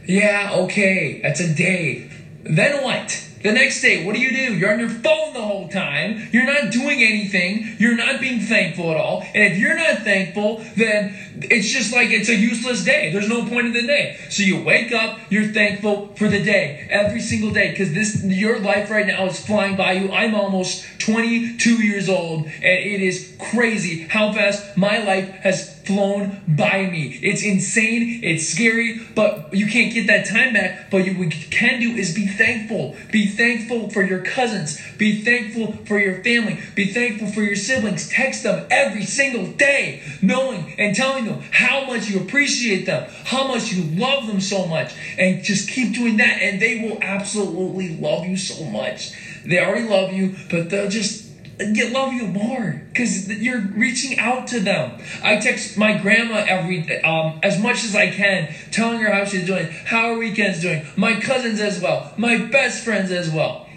yeah, 0.06 0.52
okay, 0.54 1.22
that's 1.22 1.40
a 1.40 1.54
day. 1.54 2.10
Then 2.44 2.84
what? 2.84 3.22
The 3.42 3.52
next 3.52 3.82
day, 3.82 4.06
what 4.06 4.16
do 4.16 4.22
you 4.22 4.32
do? 4.32 4.56
You're 4.56 4.74
on 4.74 4.80
your 4.80 4.90
phone 4.90 5.34
the 5.34 5.42
whole 5.42 5.68
time. 5.68 6.30
You're 6.32 6.46
not 6.46 6.72
doing 6.72 7.02
anything. 7.02 7.76
You're 7.80 7.96
not 7.96 8.20
being 8.20 8.40
thankful 8.40 8.92
at 8.92 8.98
all. 8.98 9.22
And 9.22 9.54
if 9.54 9.60
you're 9.60 9.76
not 9.76 10.00
thankful, 10.00 10.64
then 10.76 11.16
it's 11.44 11.70
just 11.70 11.94
like 11.94 12.10
it's 12.10 12.30
a 12.30 12.36
useless 12.36 12.84
day. 12.84 13.12
There's 13.12 13.30
no 13.30 13.46
point 13.46 13.68
in 13.68 13.74
the 13.74 13.86
day. 13.86 14.18
So 14.30 14.44
you 14.44 14.64
wake 14.64 14.92
up, 14.92 15.20
you're 15.30 15.48
thankful 15.48 16.14
for 16.16 16.28
the 16.28 16.44
day 16.44 16.88
every 16.90 17.22
single 17.22 17.52
day 17.52 17.70
because 17.70 17.94
this 17.94 18.24
your 18.24 18.60
life 18.60 18.90
right 18.90 19.06
now 19.06 19.26
is 19.26 19.44
flying 19.46 19.76
by 19.76 19.94
you. 19.94 20.12
I'm 20.12 20.36
almost 20.36 20.84
22 21.00 21.86
years 21.86 22.10
old, 22.10 22.46
and 22.46 22.64
it 22.64 23.02
is 23.02 23.36
crazy 23.40 24.04
how 24.04 24.32
fast 24.32 24.76
my 24.78 24.98
life 24.98 25.30
has 25.42 25.76
flown 25.86 26.42
by 26.48 26.86
me. 26.88 27.20
It's 27.22 27.44
insane, 27.44 28.22
it's 28.24 28.48
scary, 28.48 29.00
but 29.14 29.54
you 29.54 29.68
can't 29.68 29.94
get 29.94 30.08
that 30.08 30.26
time 30.26 30.54
back. 30.54 30.90
But 30.90 31.06
you, 31.06 31.14
what 31.14 31.36
you 31.36 31.48
can 31.50 31.80
do 31.80 31.92
is 31.92 32.14
be 32.14 32.26
thankful. 32.26 32.96
Be 33.12 33.28
thankful 33.28 33.90
for 33.90 34.02
your 34.02 34.20
cousins. 34.20 34.82
Be 34.98 35.22
thankful 35.22 35.74
for 35.86 36.00
your 36.00 36.24
family. 36.24 36.60
Be 36.74 36.92
thankful 36.92 37.28
for 37.28 37.42
your 37.42 37.56
siblings. 37.56 38.10
Text 38.10 38.44
them 38.44 38.66
every 38.72 39.04
single 39.04 39.46
day, 39.46 40.02
knowing 40.22 40.74
and 40.80 40.96
telling 40.96 41.25
them 41.26 41.42
how 41.52 41.86
much 41.86 42.08
you 42.08 42.20
appreciate 42.20 42.86
them, 42.86 43.10
how 43.26 43.48
much 43.48 43.72
you 43.72 43.84
love 43.84 44.28
them 44.28 44.40
so 44.40 44.66
much. 44.66 44.94
And 45.18 45.44
just 45.44 45.70
keep 45.70 45.94
doing 45.94 46.18
that, 46.18 46.42
and 46.42 46.60
they 46.60 46.80
will 46.80 46.98
absolutely 47.02 47.96
love 47.98 48.26
you 48.26 48.38
so 48.38 48.64
much. 48.66 49.12
They 49.44 49.60
already 49.60 49.88
love 49.88 50.12
you, 50.12 50.36
but 50.50 50.70
they'll 50.70 50.90
just 50.90 51.26
get 51.58 51.92
love 51.92 52.12
you 52.12 52.28
more 52.28 52.84
because 52.92 53.30
you're 53.30 53.60
reaching 53.60 54.20
out 54.20 54.48
to 54.48 54.60
them. 54.60 55.00
I 55.24 55.38
text 55.38 55.78
my 55.78 55.94
grandma 55.94 56.44
every 56.48 57.02
um, 57.04 57.40
as 57.44 57.58
much 57.60 57.84
as 57.84 57.96
I 57.96 58.10
can, 58.10 58.54
telling 58.72 59.00
her 59.00 59.12
how 59.12 59.26
she's 59.26 59.46
doing, 59.46 59.68
how 59.86 60.14
her 60.14 60.18
weekend's 60.18 60.62
doing. 60.62 60.86
My 60.96 61.20
cousins 61.20 61.60
as 61.60 61.80
well, 61.80 62.14
my 62.18 62.38
best 62.38 62.84
friends 62.84 63.12
as 63.12 63.30
well. 63.30 63.68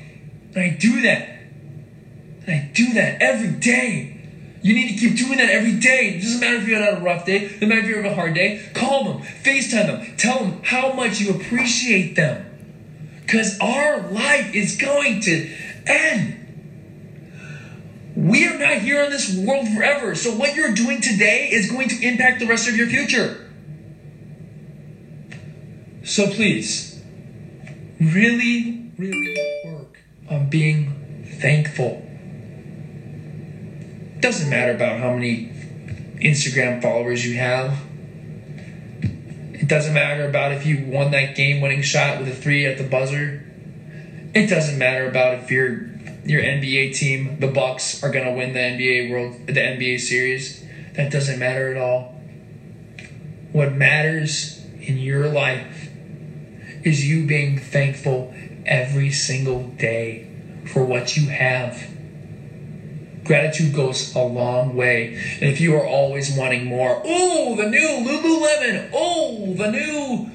I 0.56 0.76
do 0.78 1.02
that. 1.02 1.28
I 2.46 2.70
do 2.72 2.94
that 2.94 3.20
every 3.20 3.52
day. 3.52 4.17
You 4.62 4.74
need 4.74 4.88
to 4.88 4.98
keep 4.98 5.16
doing 5.16 5.38
that 5.38 5.50
every 5.50 5.78
day. 5.78 6.14
It 6.16 6.22
doesn't 6.22 6.40
matter 6.40 6.56
if 6.56 6.66
you're 6.66 6.80
had 6.80 6.98
a 6.98 7.00
rough 7.00 7.24
day, 7.24 7.44
it 7.44 7.52
doesn't 7.54 7.68
matter 7.68 7.80
if 7.80 7.86
you 7.86 7.96
have 7.96 8.12
a 8.12 8.14
hard 8.14 8.34
day. 8.34 8.70
Call 8.74 9.04
them, 9.04 9.22
FaceTime 9.22 9.86
them, 9.86 10.16
tell 10.16 10.40
them 10.40 10.60
how 10.64 10.92
much 10.92 11.20
you 11.20 11.30
appreciate 11.30 12.16
them. 12.16 12.44
Because 13.20 13.58
our 13.60 14.10
life 14.10 14.54
is 14.54 14.76
going 14.76 15.20
to 15.22 15.54
end. 15.86 16.34
We 18.16 18.48
are 18.48 18.58
not 18.58 18.78
here 18.78 19.04
on 19.04 19.10
this 19.10 19.36
world 19.36 19.68
forever. 19.68 20.14
So 20.16 20.34
what 20.34 20.56
you're 20.56 20.74
doing 20.74 21.00
today 21.00 21.50
is 21.52 21.70
going 21.70 21.88
to 21.90 22.04
impact 22.04 22.40
the 22.40 22.46
rest 22.46 22.68
of 22.68 22.76
your 22.76 22.88
future. 22.88 23.48
So 26.02 26.26
please, 26.26 27.00
really, 28.00 28.90
really 28.98 29.62
work 29.66 29.98
on 30.30 30.48
being 30.48 31.28
thankful. 31.40 32.07
Doesn't 34.20 34.50
matter 34.50 34.72
about 34.72 34.98
how 34.98 35.12
many 35.12 35.52
Instagram 36.16 36.82
followers 36.82 37.24
you 37.24 37.36
have. 37.38 37.78
It 39.52 39.68
doesn't 39.68 39.94
matter 39.94 40.28
about 40.28 40.52
if 40.52 40.66
you 40.66 40.84
won 40.86 41.12
that 41.12 41.36
game 41.36 41.60
winning 41.60 41.82
shot 41.82 42.18
with 42.18 42.28
a 42.28 42.34
three 42.34 42.66
at 42.66 42.78
the 42.78 42.84
buzzer. 42.84 43.44
It 44.34 44.48
doesn't 44.48 44.78
matter 44.78 45.08
about 45.08 45.34
if 45.34 45.50
you're 45.50 45.88
your 46.24 46.42
NBA 46.42 46.94
team, 46.94 47.38
the 47.40 47.46
Bucks, 47.46 48.02
are 48.02 48.10
gonna 48.10 48.32
win 48.32 48.52
the 48.52 48.58
NBA 48.58 49.10
World, 49.10 49.46
the 49.46 49.60
NBA 49.60 49.98
series. 49.98 50.64
That 50.94 51.10
doesn't 51.10 51.38
matter 51.38 51.70
at 51.70 51.76
all. 51.76 52.20
What 53.52 53.72
matters 53.72 54.64
in 54.80 54.98
your 54.98 55.28
life 55.28 55.90
is 56.84 57.08
you 57.08 57.26
being 57.26 57.58
thankful 57.58 58.34
every 58.66 59.10
single 59.10 59.68
day 59.68 60.26
for 60.66 60.84
what 60.84 61.16
you 61.16 61.28
have. 61.28 61.97
Gratitude 63.28 63.74
goes 63.74 64.14
a 64.16 64.22
long 64.22 64.74
way. 64.74 65.14
And 65.40 65.44
if 65.44 65.60
you 65.60 65.76
are 65.76 65.86
always 65.86 66.36
wanting 66.36 66.64
more, 66.64 67.00
oh, 67.04 67.54
the 67.54 67.68
new 67.68 67.78
Lululemon, 67.78 68.90
oh, 68.92 69.54
the 69.54 69.70
new 69.70 70.30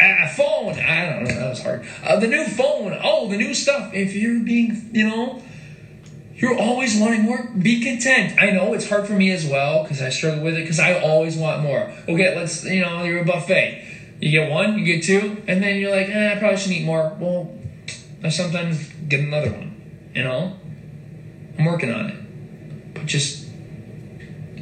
uh, 0.00 0.28
phone. 0.28 0.74
I 0.78 1.06
don't 1.06 1.24
know. 1.24 1.34
That 1.34 1.48
was 1.48 1.62
hard. 1.62 1.86
Uh, 2.02 2.18
the 2.18 2.26
new 2.26 2.44
phone. 2.44 2.98
Oh, 3.02 3.28
the 3.28 3.36
new 3.36 3.54
stuff. 3.54 3.94
If 3.94 4.14
you're 4.14 4.40
being, 4.40 4.90
you 4.92 5.08
know, 5.08 5.40
you're 6.34 6.58
always 6.58 6.98
wanting 6.98 7.22
more. 7.22 7.48
Be 7.56 7.82
content. 7.82 8.40
I 8.40 8.50
know 8.50 8.74
it's 8.74 8.88
hard 8.88 9.06
for 9.06 9.14
me 9.14 9.30
as 9.30 9.46
well 9.46 9.84
because 9.84 10.02
I 10.02 10.08
struggle 10.08 10.42
with 10.42 10.54
it 10.54 10.62
because 10.62 10.80
I 10.80 11.00
always 11.00 11.36
want 11.36 11.62
more. 11.62 11.92
Okay, 12.08 12.34
let's, 12.36 12.64
you 12.64 12.80
know, 12.80 13.04
you're 13.04 13.22
a 13.22 13.24
buffet. 13.24 13.84
You 14.20 14.32
get 14.32 14.50
one, 14.50 14.76
you 14.76 14.84
get 14.84 15.04
two, 15.04 15.40
and 15.46 15.62
then 15.62 15.78
you're 15.78 15.92
like, 15.92 16.08
eh, 16.08 16.34
I 16.34 16.38
probably 16.38 16.58
should 16.58 16.72
eat 16.72 16.84
more. 16.84 17.16
Well, 17.20 17.56
I 18.24 18.30
sometimes 18.30 18.88
get 19.08 19.20
another 19.20 19.52
one. 19.52 19.67
You 20.14 20.24
know, 20.24 20.56
I'm 21.58 21.64
working 21.64 21.92
on 21.92 22.06
it. 22.06 22.94
But 22.94 23.06
just 23.06 23.46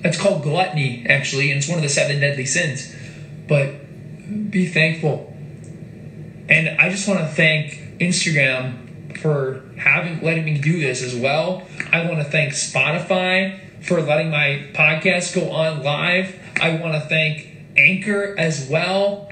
that's 0.03 0.21
called 0.21 0.43
gluttony, 0.43 1.07
actually, 1.09 1.51
and 1.51 1.59
it's 1.59 1.69
one 1.69 1.79
of 1.79 1.83
the 1.83 1.89
seven 1.89 2.21
deadly 2.21 2.47
sins. 2.47 2.95
But 3.49 4.51
be 4.51 4.67
thankful. 4.67 5.33
And 6.49 6.81
I 6.81 6.91
just 6.91 7.09
want 7.09 7.21
to 7.21 7.27
thank 7.27 7.99
Instagram 7.99 9.19
for 9.19 9.65
having 9.79 10.23
letting 10.23 10.45
me 10.45 10.59
do 10.59 10.81
this 10.81 11.03
as 11.03 11.15
well. 11.15 11.67
I 11.93 12.07
want 12.07 12.19
to 12.19 12.25
thank 12.25 12.53
Spotify 12.53 13.59
for 13.83 14.01
letting 14.01 14.31
my 14.31 14.69
podcast 14.73 15.35
go 15.35 15.51
on 15.51 15.83
live. 15.83 16.39
I 16.61 16.77
want 16.77 16.95
to 16.95 17.01
thank 17.01 17.49
Anchor 17.77 18.35
as 18.39 18.69
well. 18.69 19.31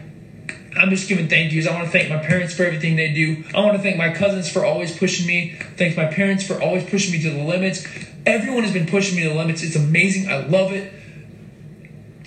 I'm 0.76 0.90
just 0.90 1.08
giving 1.08 1.28
thank 1.28 1.52
yous. 1.52 1.66
I 1.66 1.72
want 1.72 1.84
to 1.84 1.90
thank 1.90 2.08
my 2.08 2.18
parents 2.18 2.54
for 2.54 2.64
everything 2.64 2.96
they 2.96 3.12
do. 3.12 3.44
I 3.54 3.60
want 3.60 3.76
to 3.76 3.82
thank 3.82 3.96
my 3.96 4.10
cousins 4.10 4.50
for 4.50 4.64
always 4.64 4.96
pushing 4.96 5.26
me. 5.26 5.56
Thanks 5.76 5.96
my 5.96 6.06
parents 6.06 6.44
for 6.44 6.60
always 6.60 6.84
pushing 6.84 7.12
me 7.12 7.22
to 7.22 7.30
the 7.30 7.42
limits. 7.42 7.86
Everyone 8.26 8.62
has 8.64 8.72
been 8.72 8.86
pushing 8.86 9.16
me 9.16 9.22
to 9.22 9.28
the 9.30 9.34
limits. 9.34 9.62
It's 9.62 9.76
amazing. 9.76 10.28
I 10.28 10.46
love 10.46 10.72
it. 10.72 10.92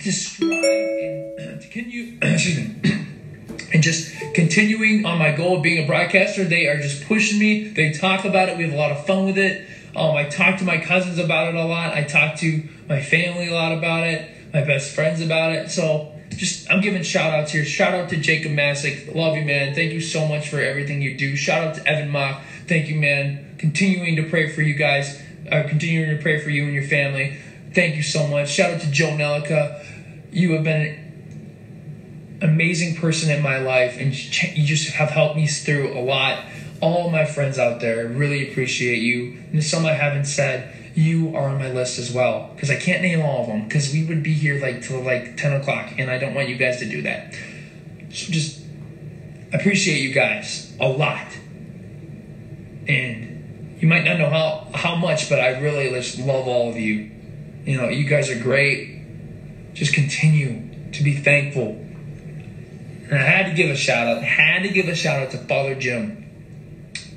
And 0.04 1.60
to 1.60 1.68
continue, 1.68 2.16
excuse 2.22 2.58
me, 2.58 2.74
and 3.74 3.82
just 3.82 4.14
continuing 4.34 5.04
on 5.04 5.18
my 5.18 5.32
goal 5.32 5.56
of 5.56 5.62
being 5.62 5.82
a 5.82 5.86
broadcaster. 5.86 6.44
They 6.44 6.66
are 6.66 6.80
just 6.80 7.04
pushing 7.04 7.38
me. 7.38 7.68
They 7.68 7.92
talk 7.92 8.24
about 8.24 8.48
it. 8.48 8.56
We 8.56 8.64
have 8.64 8.72
a 8.72 8.76
lot 8.76 8.92
of 8.92 9.04
fun 9.04 9.26
with 9.26 9.38
it. 9.38 9.68
Um, 9.94 10.14
I 10.14 10.24
talk 10.24 10.58
to 10.58 10.64
my 10.64 10.78
cousins 10.78 11.18
about 11.18 11.48
it 11.48 11.54
a 11.54 11.64
lot. 11.64 11.92
I 11.92 12.04
talk 12.04 12.36
to 12.36 12.62
my 12.88 13.00
family 13.00 13.48
a 13.48 13.54
lot 13.54 13.72
about 13.72 14.04
it. 14.04 14.30
My 14.52 14.62
best 14.62 14.94
friends 14.94 15.20
about 15.20 15.52
it. 15.52 15.70
So 15.70 16.12
just 16.38 16.70
I'm 16.70 16.80
giving 16.80 17.02
shout 17.02 17.32
outs 17.32 17.50
here. 17.50 17.64
Shout 17.64 17.94
out 17.94 18.08
to 18.10 18.16
Jacob 18.16 18.52
Masick. 18.52 19.12
Love 19.14 19.36
you, 19.36 19.44
man. 19.44 19.74
Thank 19.74 19.92
you 19.92 20.00
so 20.00 20.26
much 20.26 20.48
for 20.48 20.60
everything 20.60 21.02
you 21.02 21.16
do. 21.16 21.34
Shout 21.36 21.66
out 21.66 21.74
to 21.74 21.86
Evan 21.86 22.10
Mock. 22.10 22.42
Thank 22.66 22.88
you, 22.88 22.94
man. 22.94 23.56
Continuing 23.58 24.16
to 24.16 24.22
pray 24.22 24.48
for 24.48 24.62
you 24.62 24.74
guys. 24.74 25.20
Uh, 25.50 25.64
continuing 25.68 26.16
to 26.16 26.22
pray 26.22 26.38
for 26.38 26.50
you 26.50 26.64
and 26.64 26.72
your 26.72 26.84
family. 26.84 27.38
Thank 27.74 27.96
you 27.96 28.02
so 28.02 28.26
much. 28.26 28.50
Shout 28.50 28.72
out 28.72 28.80
to 28.82 28.90
Joe 28.90 29.10
Nelica. 29.10 29.84
You 30.30 30.52
have 30.52 30.62
been 30.62 32.38
amazing 32.40 32.96
person 32.96 33.30
in 33.30 33.42
my 33.42 33.58
life, 33.58 33.98
and 33.98 34.14
you 34.56 34.64
just 34.64 34.92
have 34.92 35.10
helped 35.10 35.36
me 35.36 35.46
through 35.48 35.98
a 35.98 36.00
lot. 36.00 36.44
All 36.80 37.10
my 37.10 37.24
friends 37.24 37.58
out 37.58 37.80
there 37.80 38.06
really 38.06 38.48
appreciate 38.50 39.02
you. 39.02 39.42
And 39.52 39.64
some 39.64 39.84
I 39.84 39.94
haven't 39.94 40.26
said, 40.26 40.87
you 40.98 41.36
are 41.36 41.48
on 41.48 41.58
my 41.58 41.70
list 41.70 41.98
as 41.98 42.12
well 42.12 42.50
because 42.54 42.70
I 42.70 42.76
can't 42.76 43.02
name 43.02 43.20
all 43.20 43.42
of 43.42 43.46
them 43.46 43.64
because 43.64 43.92
we 43.92 44.04
would 44.04 44.22
be 44.22 44.34
here 44.34 44.60
like 44.60 44.82
till 44.82 45.00
like 45.00 45.36
ten 45.36 45.52
o'clock, 45.52 45.92
and 45.98 46.10
I 46.10 46.18
don't 46.18 46.34
want 46.34 46.48
you 46.48 46.56
guys 46.56 46.78
to 46.80 46.88
do 46.88 47.02
that. 47.02 47.34
So 48.10 48.32
just 48.32 48.60
appreciate 49.52 50.00
you 50.00 50.12
guys 50.12 50.74
a 50.80 50.88
lot, 50.88 51.28
and 52.88 53.76
you 53.80 53.86
might 53.86 54.04
not 54.04 54.18
know 54.18 54.28
how 54.28 54.68
how 54.74 54.96
much, 54.96 55.28
but 55.28 55.40
I 55.40 55.60
really 55.60 55.90
just 55.90 56.18
love 56.18 56.48
all 56.48 56.70
of 56.70 56.76
you. 56.76 57.10
You 57.64 57.76
know, 57.76 57.88
you 57.88 58.08
guys 58.08 58.30
are 58.30 58.38
great. 58.38 58.96
Just 59.74 59.94
continue 59.94 60.90
to 60.92 61.02
be 61.04 61.14
thankful 61.16 61.84
and 63.10 63.18
I 63.18 63.22
had 63.22 63.46
to 63.46 63.54
give 63.54 63.70
a 63.70 63.76
shout 63.76 64.06
out, 64.06 64.22
had 64.22 64.62
to 64.64 64.68
give 64.68 64.88
a 64.88 64.94
shout 64.94 65.22
out 65.22 65.30
to 65.30 65.38
Father 65.38 65.74
Jim. 65.74 66.26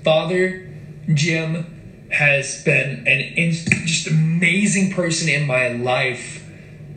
Father 0.03 0.69
Jim 1.13 1.80
has 2.11 2.63
been 2.63 3.07
an 3.07 3.19
in, 3.19 3.51
just 3.51 4.07
amazing 4.07 4.91
person 4.91 5.29
in 5.29 5.47
my 5.47 5.69
life. 5.69 6.47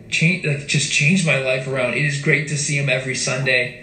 Change, 0.09 0.45
like, 0.45 0.67
just 0.67 0.93
changed 0.93 1.27
my 1.27 1.39
life 1.39 1.67
around. 1.67 1.95
It 1.95 2.05
is 2.05 2.21
great 2.23 2.49
to 2.49 2.57
see 2.57 2.79
him 2.79 2.89
every 2.89 3.15
Sunday. 3.15 3.81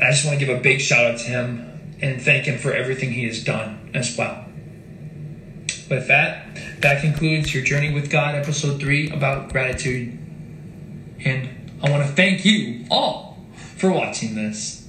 I 0.00 0.10
just 0.10 0.24
want 0.24 0.38
to 0.38 0.44
give 0.44 0.56
a 0.56 0.60
big 0.60 0.80
shout 0.80 1.04
out 1.04 1.18
to 1.20 1.24
him 1.24 1.96
and 2.00 2.20
thank 2.20 2.44
him 2.46 2.58
for 2.58 2.72
everything 2.72 3.12
he 3.12 3.24
has 3.26 3.42
done 3.44 3.90
as 3.94 4.16
well. 4.16 4.46
With 5.88 6.08
that, 6.08 6.56
that 6.80 7.00
concludes 7.00 7.54
your 7.54 7.62
Journey 7.62 7.92
with 7.92 8.10
God, 8.10 8.34
episode 8.34 8.80
3 8.80 9.10
about 9.10 9.52
gratitude. 9.52 10.18
And 11.24 11.72
I 11.82 11.90
want 11.90 12.06
to 12.06 12.12
thank 12.12 12.44
you 12.44 12.86
all 12.90 13.38
for 13.76 13.92
watching 13.92 14.34
this. 14.34 14.81